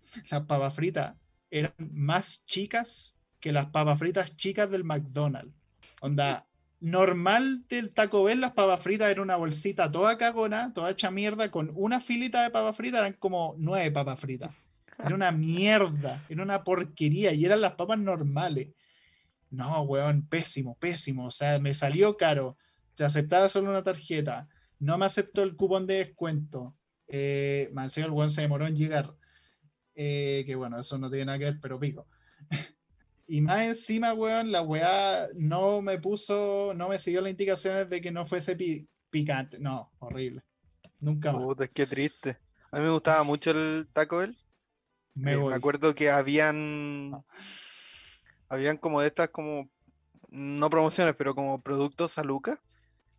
[0.30, 1.16] Las papas fritas
[1.50, 5.54] eran más chicas que las papas fritas chicas del McDonald's.
[6.00, 6.48] Onda,
[6.80, 11.50] normal del Taco Bell, las papas fritas era una bolsita toda cagona, toda hecha mierda,
[11.50, 14.54] con una filita de papas fritas, eran como nueve papas fritas.
[14.98, 18.68] Era una mierda, era una porquería y eran las papas normales.
[19.50, 21.26] No, weón, pésimo, pésimo.
[21.26, 22.56] O sea, me salió caro.
[22.94, 24.48] Te aceptaba solo una tarjeta.
[24.78, 26.76] No me aceptó el cupón de descuento.
[27.08, 29.14] Eh, el weón se demoró en llegar.
[29.94, 32.06] Eh, que bueno, eso no tiene nada que ver, pero pico.
[33.26, 38.00] y más encima, weón, la weá no me puso, no me siguió las indicaciones de
[38.00, 39.58] que no fuese pi- picante.
[39.58, 40.42] No, horrible.
[41.00, 41.42] Nunca más.
[41.42, 42.38] puta, qué triste.
[42.70, 44.36] A mí me gustaba mucho el Taco Bell.
[45.16, 47.12] Me Eh, acuerdo que habían
[48.48, 49.70] habían como de estas como
[50.30, 52.62] no promociones, pero como productos a Luca.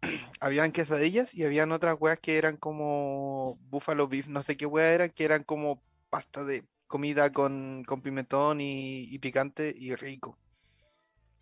[0.41, 4.93] Habían quesadillas y habían otras weas que eran como buffalo beef, no sé qué wea
[4.93, 10.39] eran, que eran como pasta de comida con, con pimentón y, y picante y rico.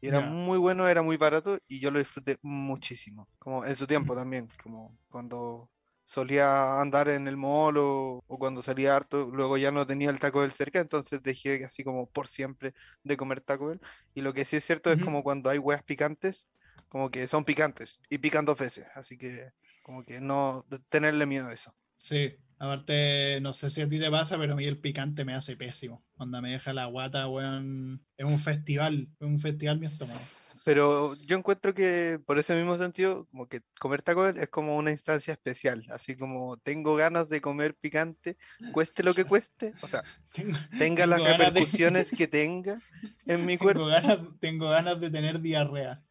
[0.01, 3.27] Y era muy bueno, era muy barato y yo lo disfruté muchísimo.
[3.39, 5.71] Como en su tiempo también, como cuando
[6.05, 10.19] solía andar en el mall o, o cuando salía harto, luego ya no tenía el
[10.19, 13.81] Taco Bell cerca, entonces dejé así como por siempre de comer Taco Bell.
[14.13, 16.47] Y lo que sí es cierto es como cuando hay weas picantes,
[16.87, 19.51] como que son picantes y pican dos veces, así que
[19.83, 21.75] como que no tenerle miedo a eso.
[21.95, 25.33] Sí, aparte, no sé si a ti te pasa, pero a mí el picante me
[25.33, 26.03] hace pésimo.
[26.17, 28.05] Onda me deja la guata, weón.
[28.15, 30.19] Es un festival, es un festival mi estómago.
[30.65, 34.75] Pero yo encuentro que por ese mismo sentido, como que comer Taco Bell es como
[34.77, 38.35] una instancia especial, así como tengo ganas de comer picante,
[38.73, 40.01] cueste lo que cueste, o sea,
[40.33, 42.79] Tengo, tenga las de- repercusiones que tenga
[43.27, 43.85] en mi tengo cuerpo.
[43.85, 46.01] ganas, tengo ganas de tener diarrea.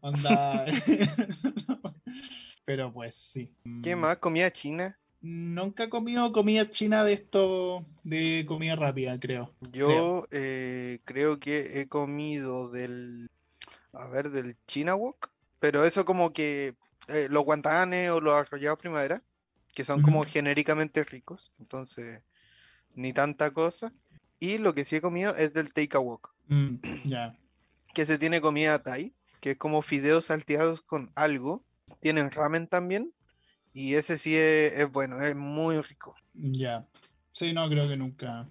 [0.00, 0.64] Onda.
[2.64, 3.52] pero pues sí.
[3.82, 4.16] ¿Qué Mm, más?
[4.18, 4.96] ¿Comida china?
[5.20, 9.52] Nunca he comido comida china de esto, de comida rápida, creo.
[9.72, 13.26] Yo eh, creo que he comido del,
[13.96, 15.30] a ver, del China Wok,
[15.60, 16.74] pero eso como que
[17.08, 19.22] eh, los guantanes o los arrollados primavera,
[19.74, 22.22] que son como genéricamente ricos, entonces
[22.94, 23.92] ni tanta cosa.
[24.38, 27.36] Y lo que sí he comido es del Take a Wok, Mm, ya.
[27.94, 31.64] que se tiene comida Thai, que es como fideos salteados con algo.
[32.00, 33.12] Tienen ramen también,
[33.72, 36.14] y ese sí es, es bueno, es muy rico.
[36.34, 36.86] Ya.
[37.32, 38.46] Sí, no, creo que nunca.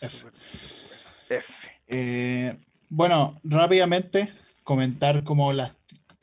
[0.00, 0.30] Bueno.
[1.30, 1.68] F.
[1.88, 4.32] Eh, bueno, rápidamente
[4.66, 5.74] comentar como las.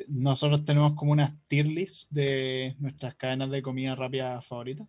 [0.10, 4.86] Nosotros tenemos como unas tier list de nuestras cadenas de comida rápida favoritas.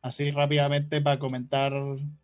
[0.00, 1.72] Así rápidamente para comentar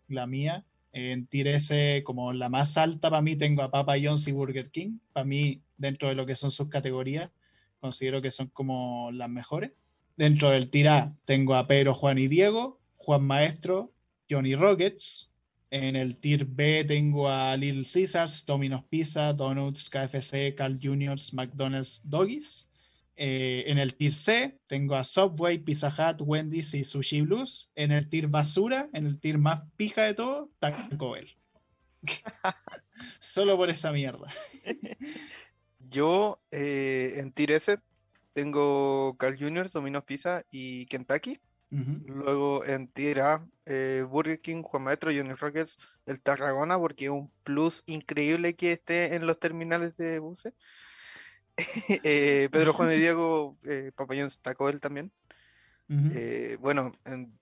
[0.07, 0.65] la mía.
[0.93, 4.71] En tier S, como la más alta para mí, tengo a Papa John's y Burger
[4.71, 4.99] King.
[5.13, 7.31] Para mí, dentro de lo que son sus categorías,
[7.81, 9.73] considero que son como las mejores.
[10.17, 13.93] Dentro del tier A, tengo a Pedro, Juan y Diego, Juan Maestro,
[14.31, 15.30] Johnny Rockets.
[15.71, 22.03] En el tier B tengo a Little Caesars, Domino's Pizza, Donuts, KFC, Carl Jr., McDonald's,
[22.05, 22.69] Doggies.
[23.17, 27.71] Eh, en el tier C tengo a Subway, Pizza Hut, Wendy's y Sushi Blues.
[27.77, 31.29] En el tier basura, en el tier más pija de todo, Taco Bell.
[33.21, 34.29] Solo por esa mierda.
[35.91, 37.79] Yo eh, en Tier S
[38.33, 41.39] tengo Carl Jr., Domino's Pizza y Kentucky.
[41.71, 47.11] Luego en Tier A, eh, Burger King, Juan Maestro, Johnny Rockets, el Tarragona, porque es
[47.11, 50.53] un plus increíble que esté en los terminales de buses.
[52.05, 55.13] Eh, Pedro Juan y Diego, eh, Papayón Taco Bell también.
[55.89, 56.11] Ujú.
[56.15, 57.39] Eh, bueno, en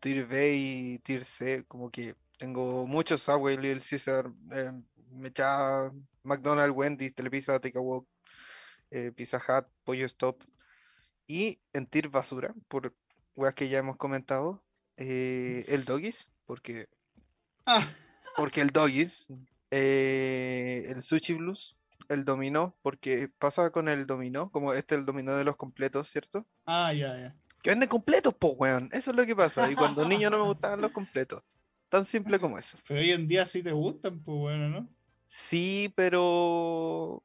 [0.00, 4.72] Tier B y Tier C, como que tengo muchos Subway, Little Caesar, eh,
[5.10, 8.00] Mechada, McDonald's, Wendy's, Telepizza, Takeaway,
[8.90, 10.42] eh, Pizza Hut, Pollo Stop.
[11.26, 12.94] Y en Tir Basura, por
[13.38, 14.62] weas que ya hemos comentado,
[14.96, 16.88] eh, el Doggies, porque,
[17.66, 17.86] Ah,
[18.36, 19.26] porque el Doggies,
[19.70, 21.76] eh, el Sushi Blues,
[22.08, 26.46] el Dominó, porque pasa con el Dominó, como este el Dominó de los completos, ¿cierto?
[26.66, 27.36] ah, ya, ya.
[27.62, 28.88] Que venden completos, po, weón.
[28.92, 29.68] Eso es lo que pasa.
[29.70, 31.42] Y cuando niño no me gustaban los completos.
[31.88, 32.78] Tan simple como eso.
[32.86, 34.88] Pero hoy en día sí te gustan, pues bueno, ¿no?
[35.30, 37.22] Sí, pero.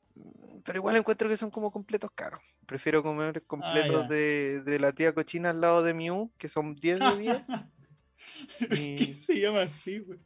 [0.65, 2.41] Pero igual encuentro que son como completos caros.
[2.65, 4.07] Prefiero comer completos ya.
[4.07, 7.41] de, de la tía cochina al lado de Miu, que son 10 de 10.
[8.69, 10.19] ¿Por Y- qué se llama así, güey?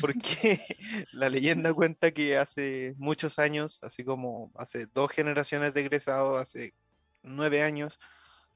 [0.00, 0.58] Porque
[1.12, 6.74] la leyenda cuenta que hace muchos años, así como hace dos generaciones de egresados, hace
[7.22, 7.98] nueve años,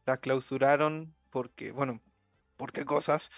[0.06, 2.02] la clausuraron porque, bueno,
[2.56, 3.30] por qué cosas.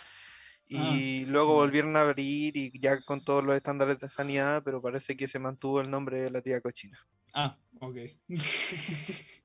[0.67, 1.61] Y luego ya.
[1.61, 5.39] volvieron a abrir y ya con todos los estándares de sanidad, pero parece que se
[5.39, 6.99] mantuvo el nombre de la tía cochina.
[7.35, 7.97] Ah, ok.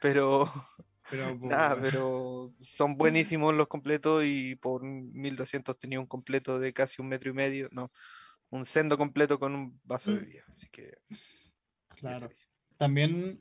[0.00, 0.50] Pero
[1.10, 1.82] Pero, nada, bueno.
[1.82, 7.30] pero son buenísimos los completos y por 1200 tenía un completo de casi un metro
[7.30, 7.92] y medio, no,
[8.50, 10.20] un sendo completo con un vaso de Mm.
[10.20, 10.44] bebida.
[10.52, 10.98] Así que
[11.96, 12.28] Claro.
[12.76, 13.40] También,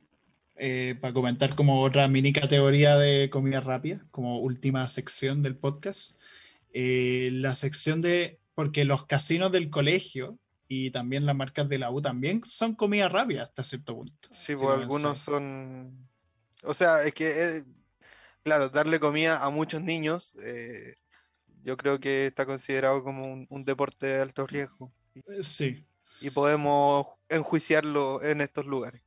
[0.56, 6.20] eh, para comentar como otra mini categoría de comida rápida, como última sección del podcast,
[6.74, 11.92] eh, la sección de, porque los casinos del colegio y también las marcas de la
[11.92, 14.30] U también son comida rápida hasta cierto punto.
[14.32, 15.20] Sí, si pues algunos pensáis.
[15.26, 16.08] son.
[16.64, 17.64] O sea, es que, eh,
[18.44, 20.96] claro, darle comida a muchos niños, eh,
[21.64, 24.92] yo creo que está considerado como un, un deporte de alto riesgo.
[25.16, 25.86] Eh, Sí.
[26.22, 29.02] y podemos enjuiciarlo en estos lugares.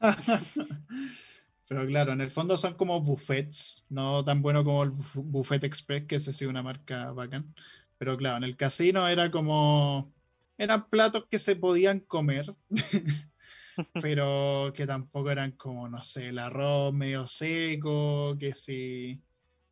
[1.68, 5.64] Pero claro, en el fondo son como buffets, no tan bueno como el buf- Buffet
[5.64, 7.54] Express, que ese sí es una marca bacán.
[7.98, 10.12] Pero claro, en el casino era como.
[10.58, 12.54] Eran platos que se podían comer,
[14.00, 19.20] pero que tampoco eran como, no sé, el arroz medio seco, que si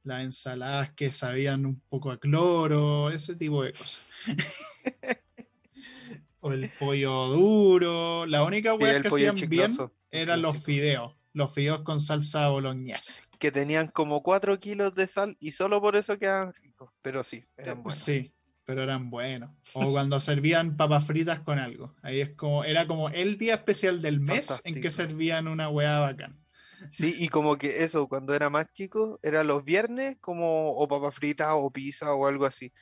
[0.03, 4.05] las ensaladas que sabían un poco a cloro, ese tipo de cosas.
[6.41, 8.27] o el pollo duro.
[8.27, 11.15] La única el que hacían bien chicloso, el eran los fideos.
[11.35, 13.25] Los fideos con salsa boloñesa.
[13.39, 16.91] Que tenían como 4 kilos de sal y solo por eso quedaban ricos.
[17.03, 18.01] Pero sí, eran buenos.
[18.01, 18.33] Sí,
[18.65, 19.51] pero eran buenos.
[19.75, 21.95] O cuando servían papas fritas con algo.
[22.03, 25.99] Ahí es como, era como el día especial del mes en que servían una weá
[26.01, 26.41] bacán.
[26.89, 31.15] Sí, y como que eso, cuando era más chico, era los viernes como o papas
[31.15, 32.73] fritas o pizza o algo así.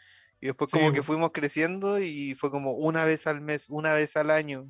[0.40, 1.04] Y después Sí, como que po.
[1.06, 4.68] fuimos creciendo y fue como una vez al mes, una vez al año.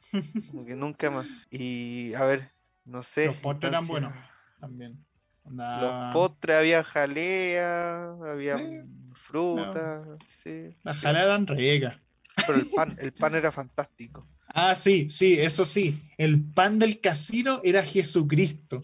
[0.50, 1.26] Como que nunca más.
[1.50, 2.52] Y a ver,
[2.86, 3.26] no sé.
[3.26, 4.12] Los postres eran buenos
[4.60, 5.04] también.
[5.44, 8.80] Los postres, había jalea, había Sí,
[9.14, 10.04] fruta,
[10.42, 10.76] sí.
[10.82, 11.02] Las sí.
[11.06, 12.00] jaladas eran ricas.
[12.46, 14.26] Pero el pan, el pan era fantástico.
[14.48, 16.00] Ah, sí, sí, eso sí.
[16.18, 18.82] El pan del casino era Jesucristo.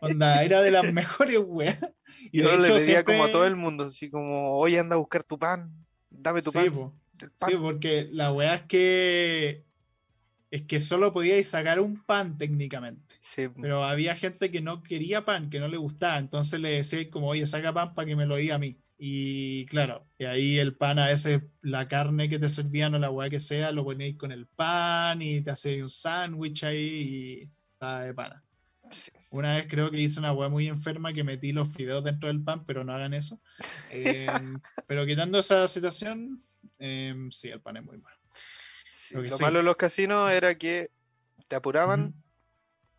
[0.00, 1.80] Onda, era de las mejores weas.
[2.32, 4.98] Y Yo de le pedía como a todo el mundo, así como, oye, anda a
[4.98, 5.72] buscar tu pan,
[6.10, 6.72] dame tu Sí, pan.
[6.72, 6.94] po.
[7.20, 7.62] el Sí, pan".
[7.62, 9.64] porque la weá es que
[10.52, 13.16] es que solo podíais sacar un pan técnicamente.
[13.20, 16.18] Sí, Pero había gente que no quería pan, que no le gustaba.
[16.18, 18.78] Entonces le decía como, oye, saca pan para que me lo diga a mí.
[18.98, 23.10] Y claro, y ahí el pan a veces, la carne que te servían o la
[23.10, 27.50] weá que sea, lo poníais con el pan y te hacíais un sándwich ahí y
[27.72, 28.44] estaba de pana.
[28.90, 29.10] sí.
[29.30, 32.44] Una vez creo que hice una weá muy enferma que metí los fideos dentro del
[32.44, 33.40] pan, pero no hagan eso.
[33.90, 36.38] Em, pero quitando esa situación,
[36.78, 38.21] em, sí, el pan es muy bueno.
[39.12, 39.42] Sí, Lo sí.
[39.42, 40.90] malo de los casinos era que
[41.48, 42.14] te apuraban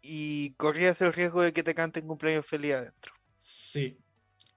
[0.01, 3.13] y corrías el riesgo de que te canten cumpleaños feliz adentro.
[3.37, 3.99] Sí.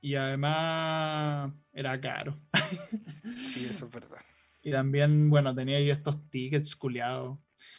[0.00, 2.40] Y además era caro.
[3.44, 4.24] Sí, eso es verdad.
[4.62, 7.38] Y también, bueno, tenía yo estos tickets culiados.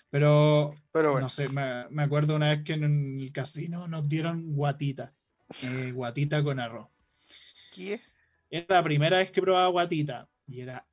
[0.09, 2.83] Pero, Pero bueno, no sé, me, me acuerdo una vez que en
[3.21, 5.13] el casino nos dieron guatita.
[5.63, 6.87] eh, guatita con arroz.
[7.71, 8.01] ¿qué?
[8.49, 10.29] Era la primera vez que probaba guatita.
[10.47, 10.87] Y era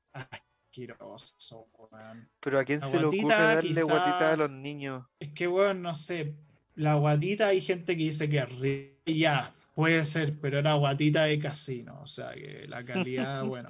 [0.75, 2.29] asqueroso, weón.
[2.41, 5.05] Pero a quién La se le ocurre darle guatita a los niños.
[5.19, 6.35] Es que, weón, no sé.
[6.75, 8.95] La guatita hay gente que dice que es rica.
[9.05, 12.01] y Ya, puede ser, pero era guatita de casino.
[12.03, 13.69] O sea, que la calidad, bueno.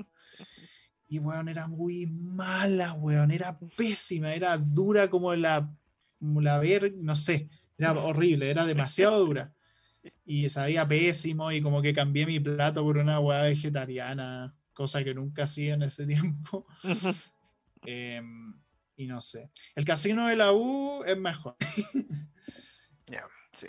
[1.09, 3.31] Y, weón, era muy mala, weón.
[3.31, 4.35] Era pésima.
[4.35, 5.71] Era dura como la,
[6.19, 7.49] como la ver, no sé.
[7.77, 9.53] Era horrible, era demasiado dura.
[10.25, 15.15] Y sabía pésimo y como que cambié mi plato por una weá vegetariana, cosa que
[15.15, 16.67] nunca hacía en ese tiempo.
[17.87, 18.55] Em,
[18.97, 19.51] y no sé.
[19.75, 21.57] El casino de la U es mejor.
[23.07, 23.23] Ya,
[23.53, 23.67] sí.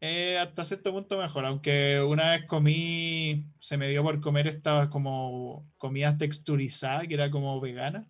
[0.00, 4.88] Eh, hasta cierto punto mejor, aunque una vez comí, se me dio por comer esta
[4.88, 8.08] como comida texturizada, que era como vegana,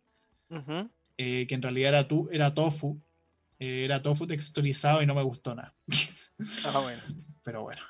[1.18, 3.03] eh, que en realidad era, tu, era tofu,
[3.59, 5.74] Eh, era tofu texturizado y no me gustó nada.
[6.66, 7.03] Ah, bueno.
[7.43, 7.82] Pero bueno.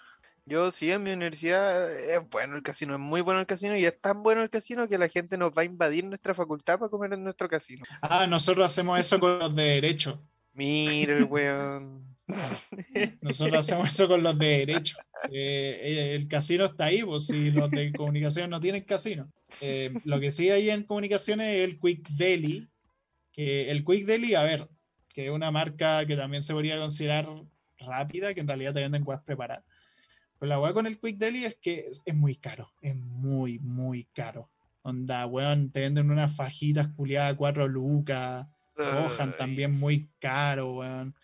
[0.50, 3.84] Yo sí, en mi universidad es bueno el casino, es muy bueno el casino y
[3.84, 6.90] es tan bueno el casino que la gente nos va a invadir nuestra facultad para
[6.90, 7.84] comer en nuestro casino.
[8.02, 10.26] Ah, nosotros hacemos eso con los de derecho.
[10.54, 12.16] Mira el weón.
[13.22, 14.96] Nosotros hacemos eso con los de derecho.
[15.30, 19.30] Eh, eh, el casino está ahí, pues si los de comunicación no tienen casino.
[19.60, 22.68] Eh, lo que sí hay en comunicaciones es el Quick Deli.
[23.32, 24.68] Que el Quick Deli, a ver,
[25.14, 27.28] que es una marca que también se podría considerar
[27.78, 29.64] rápida, que en realidad te venden cosas preparadas.
[30.40, 33.58] Pero la weá con el Quick Deli es que es, es muy caro, es muy,
[33.60, 34.50] muy caro.
[34.82, 38.48] Onda, weón, te venden unas fajitas culiadas, cuatro lucas.
[38.74, 39.34] Gohan Ay.
[39.38, 41.14] también muy caro, weón.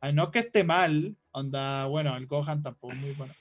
[0.00, 3.34] Ah, No es que esté mal, onda, bueno, el Gohan tampoco es muy bueno.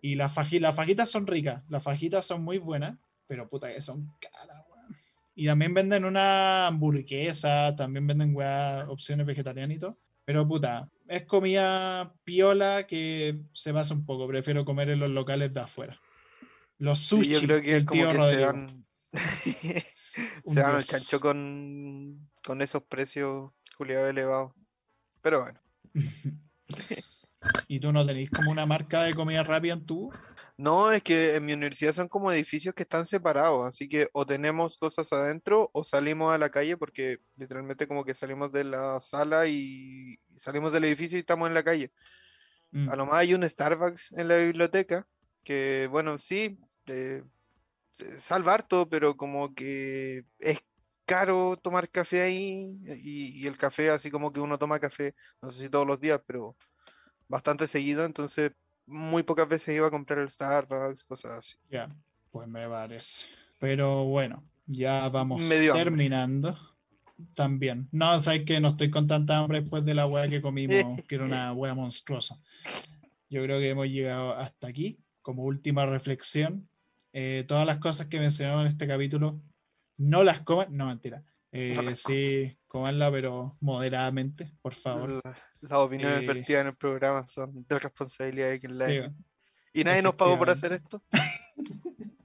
[0.00, 3.82] Y las, faji- las fajitas son ricas, las fajitas son muy buenas, pero puta que
[3.82, 4.86] son caras, weón.
[5.34, 9.98] Y también venden una hamburguesa, también venden weá, opciones vegetarianas y todo.
[10.24, 14.26] Pero puta, es comida piola que se pasa un poco.
[14.28, 16.00] Prefiero comer en los locales de afuera.
[16.78, 18.86] Los Sí, sushi yo creo que como tío que se van,
[20.46, 24.52] se van al con, con esos precios culiados elevados.
[25.22, 25.60] Pero bueno.
[27.68, 30.10] ¿Y tú no tenéis como una marca de comida rápida en tu?
[30.58, 34.24] No, es que en mi universidad son como edificios que están separados, así que o
[34.24, 38.98] tenemos cosas adentro o salimos a la calle porque literalmente como que salimos de la
[39.02, 41.92] sala y salimos del edificio y estamos en la calle.
[42.70, 42.88] Mm.
[42.88, 45.06] A lo más hay un Starbucks en la biblioteca,
[45.44, 47.22] que bueno, sí, eh,
[47.98, 50.60] eh, salva harto, pero como que es
[51.04, 55.50] caro tomar café ahí y, y el café así como que uno toma café, no
[55.50, 56.56] sé si todos los días, pero
[57.28, 58.52] bastante seguido, entonces
[58.86, 61.56] muy pocas veces iba a comprar el Starbucks, cosas así.
[61.70, 61.94] Ya,
[62.30, 63.26] pues me parece.
[63.58, 65.72] Pero bueno, ya vamos hambre.
[65.72, 66.56] terminando.
[67.34, 67.88] También.
[67.92, 70.76] No, sabes que no estoy con tanta hambre después de la hueá que comimos,
[71.08, 72.38] que era una hueá monstruosa.
[73.30, 74.98] Yo creo que hemos llegado hasta aquí.
[75.22, 76.68] Como última reflexión,
[77.12, 79.40] eh, todas las cosas que mencionamos en este capítulo,
[79.96, 80.68] no las coman.
[80.70, 81.24] No, mentira.
[81.50, 85.08] Eh, sí, comanla, pero moderadamente, por favor.
[85.24, 89.00] La- las opiniones Eh, vertidas en el programa son de responsabilidad de quien la Sí.
[89.72, 91.02] Y nadie nos pagó por hacer esto.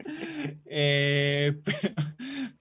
[0.73, 1.93] Eh, pero,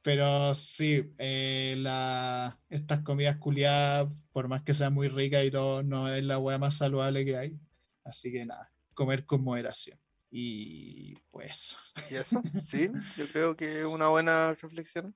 [0.03, 5.83] pero sí, eh, la, estas comidas culiadas, por más que sean muy ricas y todo,
[5.83, 7.59] no es la hueá más saludable que hay.
[8.05, 9.99] Así que nada, comer con moderación.
[10.31, 11.77] Y pues,
[12.11, 15.15] Y eso, sí, yo creo que es una buena reflexión.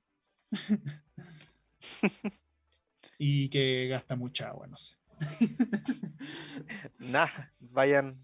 [3.26, 4.98] Y que gasta mucha agua, no sé.
[6.98, 8.22] Nada, vayan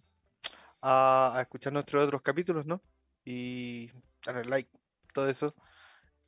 [0.83, 2.83] a, a escuchar nuestros otros capítulos, ¿no?
[3.25, 3.91] Y
[4.27, 4.71] darle like,
[5.15, 5.55] todo eso.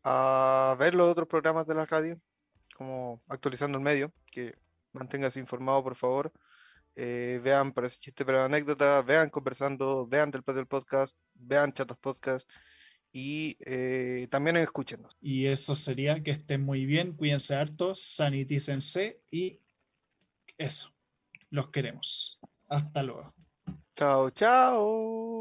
[0.05, 2.19] A ver los otros programas de la radio,
[2.75, 4.55] como actualizando el medio, que
[4.95, 6.33] manténgase informado, por favor.
[6.95, 12.51] Eh, vean para chiste, para anécdota, vean conversando, vean del del podcast, vean chatos podcast
[13.13, 15.17] y eh, también escúchenos.
[15.21, 19.61] Y eso sería que estén muy bien, cuídense harto, sanitícense y
[20.59, 20.95] eso.
[21.51, 22.41] Los queremos.
[22.69, 23.35] Hasta luego.
[23.95, 25.32] Chao, chao.